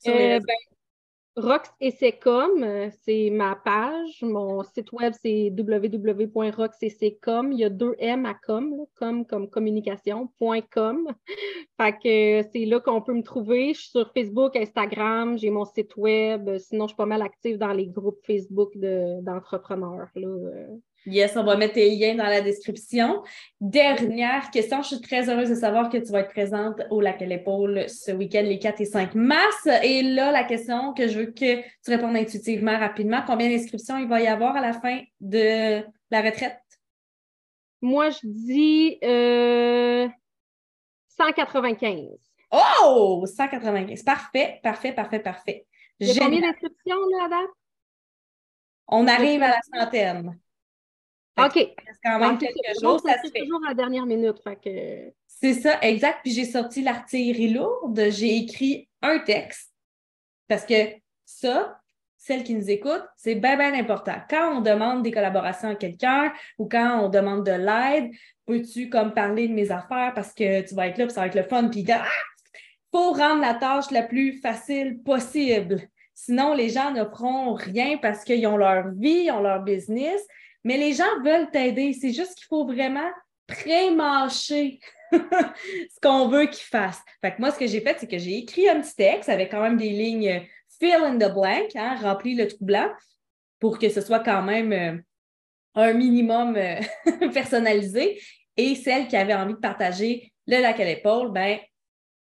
Ben, 0.04 0.42
Rox 1.38 1.70
et 1.80 2.18
comme, 2.18 2.64
euh, 2.64 2.90
c'est 3.04 3.30
ma 3.30 3.54
page. 3.54 4.22
Mon 4.22 4.64
site 4.64 4.90
web, 4.90 5.12
c'est 5.22 5.52
www.roxecom. 5.56 7.52
Il 7.52 7.58
y 7.60 7.64
a 7.64 7.70
deux 7.70 7.94
M 8.00 8.26
à 8.26 8.34
com, 8.34 8.74
com 8.96 9.24
comme 9.24 9.48
communication, 9.48 10.28
.com. 10.72 11.08
Fait 11.80 11.92
que 11.92 12.42
c'est 12.52 12.64
là 12.64 12.80
qu'on 12.80 13.02
peut 13.02 13.14
me 13.14 13.22
trouver. 13.22 13.72
Je 13.72 13.80
suis 13.80 13.90
sur 13.90 14.12
Facebook, 14.12 14.56
Instagram, 14.56 15.38
j'ai 15.38 15.50
mon 15.50 15.64
site 15.64 15.96
web. 15.96 16.58
Sinon, 16.58 16.86
je 16.86 16.88
suis 16.88 16.96
pas 16.96 17.06
mal 17.06 17.22
active 17.22 17.56
dans 17.56 17.72
les 17.72 17.86
groupes 17.86 18.18
Facebook 18.26 18.76
d'entrepreneurs. 18.76 20.08
Yes, 21.06 21.36
on 21.36 21.44
va 21.44 21.56
mettre 21.56 21.74
tes 21.74 21.88
liens 21.90 22.16
dans 22.16 22.26
la 22.26 22.40
description. 22.40 23.22
Dernière 23.60 24.50
question, 24.50 24.82
je 24.82 24.88
suis 24.88 25.00
très 25.00 25.30
heureuse 25.30 25.48
de 25.48 25.54
savoir 25.54 25.88
que 25.88 25.96
tu 25.96 26.10
vas 26.12 26.18
être 26.20 26.30
présente 26.30 26.82
au 26.90 27.00
Lac 27.00 27.22
à 27.22 27.24
l'épaule 27.24 27.88
ce 27.88 28.10
week-end, 28.12 28.42
les 28.42 28.58
4 28.58 28.80
et 28.80 28.84
5 28.84 29.14
mars. 29.14 29.68
Et 29.82 30.02
là, 30.02 30.32
la 30.32 30.44
question 30.44 30.92
que 30.92 31.08
je 31.08 31.20
veux 31.20 31.26
que 31.26 31.60
tu 31.60 31.90
répondes 31.90 32.16
intuitivement, 32.16 32.76
rapidement, 32.78 33.22
combien 33.26 33.48
d'inscriptions 33.48 33.96
il 33.96 34.08
va 34.08 34.20
y 34.20 34.26
avoir 34.26 34.56
à 34.56 34.60
la 34.60 34.74
fin 34.74 35.00
de 35.20 35.82
la 36.10 36.20
retraite? 36.20 36.60
Moi, 37.80 38.10
je 38.10 38.18
dis 38.24 38.98
195. 39.00 41.94
Euh, 41.94 42.08
oh! 42.52 43.24
195. 43.24 44.02
Parfait, 44.02 44.60
parfait, 44.62 44.92
parfait, 44.92 45.20
parfait. 45.20 45.66
J'ai 46.00 46.18
combien 46.18 46.40
d'inscriptions, 46.40 46.98
là? 47.12 47.46
On 48.88 49.06
arrive 49.06 49.42
à 49.42 49.48
la 49.48 49.60
centaine. 49.72 50.38
OK. 51.38 51.52
C'est 51.54 51.74
quand 52.02 52.18
même 52.18 52.38
quelque 52.38 52.80
chose. 52.80 53.00
Ça 53.04 53.14
se 53.22 53.30
fait 53.30 53.40
toujours 53.40 53.60
à 53.64 53.70
la 53.70 53.74
dernière 53.74 54.06
minute. 54.06 54.36
Que... 54.62 55.12
C'est 55.26 55.54
ça, 55.54 55.78
exact. 55.82 56.20
Puis 56.22 56.32
j'ai 56.32 56.44
sorti 56.44 56.82
l'artillerie 56.82 57.52
lourde. 57.52 58.00
J'ai 58.10 58.36
écrit 58.36 58.88
un 59.02 59.18
texte. 59.20 59.72
Parce 60.48 60.64
que 60.64 60.74
ça, 61.24 61.78
celle 62.16 62.42
qui 62.42 62.54
nous 62.54 62.70
écoute, 62.70 63.04
c'est 63.16 63.34
bien, 63.34 63.56
bien 63.56 63.74
important. 63.74 64.16
Quand 64.28 64.58
on 64.58 64.60
demande 64.60 65.02
des 65.02 65.12
collaborations 65.12 65.70
à 65.70 65.74
quelqu'un 65.74 66.32
ou 66.58 66.68
quand 66.68 67.00
on 67.04 67.08
demande 67.08 67.44
de 67.44 67.52
l'aide, 67.52 68.10
peux-tu 68.46 68.88
comme 68.88 69.12
parler 69.12 69.48
de 69.48 69.54
mes 69.54 69.70
affaires 69.70 70.12
parce 70.14 70.32
que 70.32 70.66
tu 70.66 70.74
vas 70.74 70.88
être 70.88 70.98
là, 70.98 71.06
puis 71.06 71.14
ça 71.14 71.20
va 71.20 71.26
être 71.26 71.34
le 71.34 71.42
fun, 71.42 71.68
puis 71.68 71.84
ah! 71.92 72.04
faut 72.90 73.12
rendre 73.12 73.40
la 73.40 73.54
tâche 73.54 73.90
la 73.90 74.02
plus 74.02 74.40
facile 74.40 75.00
possible. 75.02 75.80
Sinon, 76.14 76.54
les 76.54 76.70
gens 76.70 76.90
ne 76.90 77.04
feront 77.04 77.54
rien 77.54 77.98
parce 77.98 78.24
qu'ils 78.24 78.46
ont 78.46 78.56
leur 78.56 78.88
vie, 78.90 79.24
ils 79.26 79.30
ont 79.30 79.40
leur 79.40 79.62
business, 79.62 80.20
mais 80.68 80.76
les 80.76 80.92
gens 80.92 81.22
veulent 81.24 81.50
t'aider. 81.50 81.94
C'est 81.94 82.12
juste 82.12 82.34
qu'il 82.34 82.44
faut 82.46 82.66
vraiment 82.66 83.10
pré-mâcher 83.46 84.78
ce 85.10 85.98
qu'on 86.02 86.28
veut 86.28 86.44
qu'ils 86.44 86.66
fassent. 86.66 87.00
Fait 87.22 87.34
que 87.34 87.40
moi, 87.40 87.50
ce 87.50 87.58
que 87.58 87.66
j'ai 87.66 87.80
fait, 87.80 87.96
c'est 87.98 88.06
que 88.06 88.18
j'ai 88.18 88.36
écrit 88.36 88.68
un 88.68 88.82
petit 88.82 88.94
texte 88.94 89.30
avec 89.30 89.50
quand 89.50 89.62
même 89.62 89.78
des 89.78 89.88
lignes 89.88 90.46
fill 90.78 91.02
in 91.02 91.16
the 91.16 91.32
blank, 91.32 91.74
hein, 91.74 91.96
rempli 92.02 92.34
le 92.34 92.46
trou 92.48 92.66
blanc, 92.66 92.90
pour 93.58 93.78
que 93.78 93.88
ce 93.88 94.02
soit 94.02 94.20
quand 94.20 94.42
même 94.42 94.72
euh, 94.74 94.98
un 95.74 95.94
minimum 95.94 96.54
euh, 96.56 96.80
personnalisé. 97.32 98.20
Et 98.58 98.74
celle 98.74 99.08
qui 99.08 99.16
avait 99.16 99.34
envie 99.34 99.54
de 99.54 99.60
partager 99.60 100.30
le 100.46 100.60
lac 100.60 100.78
à 100.80 100.84
l'épaule, 100.84 101.32
ben, 101.32 101.58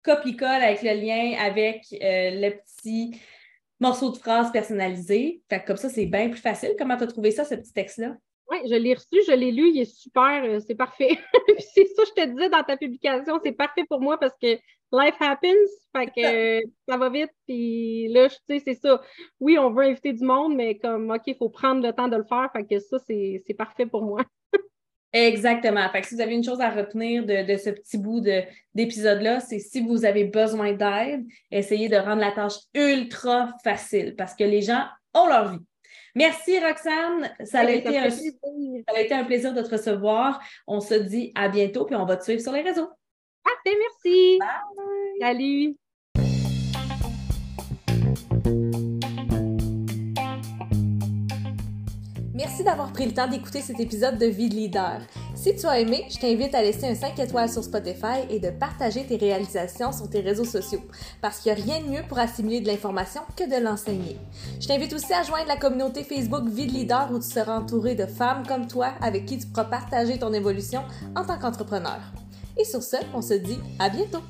copie-colle 0.03 0.62
avec 0.62 0.83
le 0.83 0.95
lien 0.95 1.37
avec 1.38 1.85
euh, 1.93 2.31
le 2.33 2.50
petit 2.50 3.17
morceau 3.85 4.11
de 4.11 4.17
phrase 4.17 4.50
personnalisé. 4.50 5.43
Fait 5.49 5.62
comme 5.64 5.76
ça, 5.76 5.88
c'est 5.88 6.07
bien 6.07 6.29
plus 6.29 6.41
facile. 6.41 6.75
Comment 6.79 6.97
tu 6.97 7.05
as 7.05 7.09
trouvé 7.09 7.31
ça, 7.31 7.45
ce 7.45 7.55
petit 7.55 7.73
texte-là? 7.73 8.17
Oui, 8.50 8.59
je 8.69 8.75
l'ai 8.75 8.95
reçu, 8.95 9.23
je 9.26 9.33
l'ai 9.33 9.53
lu, 9.53 9.71
il 9.71 9.81
est 9.81 9.85
super, 9.85 10.45
euh, 10.45 10.61
c'est 10.67 10.75
parfait. 10.75 11.19
c'est 11.75 11.87
ça, 11.87 12.03
je 12.07 12.23
te 12.23 12.29
disais 12.29 12.50
dans 12.50 12.62
ta 12.62 12.76
publication, 12.76 13.41
c'est 13.43 13.53
parfait 13.53 13.85
pour 13.88 14.03
moi 14.03 14.19
parce 14.19 14.35
que 14.41 14.59
life 14.93 15.17
happens, 15.19 15.71
fait 15.97 16.07
que 16.07 16.69
ça 16.88 16.99
va 16.99 17.09
vite, 17.09 17.31
puis 17.47 18.09
là, 18.09 18.29
tu 18.29 18.37
sais, 18.47 18.62
c'est 18.62 18.75
ça. 18.75 19.00
Oui, 19.41 19.59
on 19.59 19.71
veut 19.71 19.85
inviter 19.85 20.12
du 20.12 20.25
monde, 20.25 20.55
mais 20.55 20.76
comme, 20.79 21.11
OK, 21.11 21.23
il 21.26 21.37
faut 21.37 21.49
prendre 21.49 21.83
le 21.83 21.93
temps 21.95 22.09
de 22.09 22.17
le 22.17 22.25
faire, 22.25 22.50
fait 22.53 22.64
que 22.64 22.79
ça, 22.81 22.99
c'est 22.99 23.57
parfait 23.57 23.87
pour 23.87 24.03
moi. 24.03 24.23
Exactement. 25.14 25.88
Fait 25.90 26.00
que 26.00 26.09
si 26.09 26.16
vous 26.16 26.21
avez 26.21 26.35
une 26.35 26.42
chose 26.42 26.61
à 26.61 26.71
retenir 26.71 27.25
de, 27.25 27.56
ce 27.56 27.71
petit 27.71 27.99
bout 27.99 28.21
d'épisode-là, 28.75 29.38
c'est 29.38 29.61
si 29.61 29.80
vous 29.80 30.04
avez 30.04 30.25
besoin 30.25 30.73
d'aide, 30.73 31.25
essayez 31.52 31.88
de 31.88 31.97
rendre 31.97 32.21
la 32.21 32.33
tâche 32.33 32.56
ultra 32.75 33.54
facile 33.62 34.16
parce 34.16 34.35
que 34.35 34.42
les 34.42 34.61
gens 34.61 34.85
ont 35.14 35.28
leur 35.28 35.52
vie. 35.52 35.64
Merci 36.16 36.59
Roxane, 36.59 37.33
ça 37.44 37.61
a, 37.61 37.71
été 37.71 37.97
un, 37.97 38.11
ça 38.11 38.26
a 38.94 39.00
été 39.00 39.14
un 39.14 39.25
plaisir 39.25 39.54
de 39.54 39.62
te 39.62 39.71
recevoir. 39.71 40.40
On 40.66 40.80
se 40.80 40.94
dit 40.94 41.30
à 41.36 41.49
bientôt 41.49 41.84
puis 41.84 41.95
on 41.95 42.06
va 42.06 42.17
te 42.17 42.25
suivre 42.25 42.43
sur 42.43 42.52
les 42.52 42.62
réseaux. 42.62 42.89
Parfait, 43.45 43.78
merci. 43.78 44.39
Bye. 44.41 44.49
Salut. 45.21 45.76
Merci 52.47 52.63
d'avoir 52.63 52.93
pris 52.93 53.07
le 53.07 53.15
temps 53.15 53.26
d'écouter 53.26 53.63
cet 53.63 53.80
épisode 53.80 54.19
de 54.19 54.26
Vie 54.26 54.50
de 54.50 54.54
leader. 54.54 55.00
Si 55.35 55.57
tu 55.57 55.65
as 55.65 55.80
aimé, 55.80 56.04
je 56.11 56.19
t'invite 56.19 56.54
à 56.54 56.61
laisser 56.61 56.87
un 56.87 56.95
5 56.95 57.19
étoiles 57.19 57.49
sur 57.49 57.65
Spotify 57.65 58.28
et 58.28 58.39
de 58.39 58.50
partager 58.50 59.07
tes 59.07 59.17
réalisations 59.17 59.93
sur 59.93 60.11
tes 60.11 60.21
réseaux 60.21 60.45
sociaux, 60.45 60.83
parce 61.23 61.39
qu'il 61.39 61.54
n'y 61.54 61.63
a 61.63 61.65
rien 61.65 61.80
de 61.83 61.89
mieux 61.89 62.02
pour 62.07 62.19
assimiler 62.19 62.61
de 62.61 62.67
l'information 62.67 63.23
que 63.35 63.45
de 63.45 63.65
l'enseigner. 63.65 64.19
Je 64.61 64.69
t'invite 64.69 64.93
aussi 64.93 65.15
à 65.15 65.23
joindre 65.23 65.49
la 65.49 65.57
communauté 65.57 66.04
Facebook 66.04 66.47
Vie 66.47 66.67
de 66.67 66.73
leader 66.73 67.09
où 67.11 67.19
tu 67.19 67.30
seras 67.30 67.57
entouré 67.57 67.95
de 67.95 68.04
femmes 68.04 68.47
comme 68.47 68.67
toi 68.67 68.93
avec 69.00 69.25
qui 69.25 69.39
tu 69.39 69.47
pourras 69.47 69.65
partager 69.65 70.19
ton 70.19 70.35
évolution 70.35 70.83
en 71.17 71.25
tant 71.25 71.39
qu'entrepreneur. 71.39 72.00
Et 72.59 72.65
sur 72.65 72.83
ce, 72.83 72.97
on 73.15 73.23
se 73.23 73.35
dit 73.35 73.59
à 73.78 73.89
bientôt! 73.89 74.21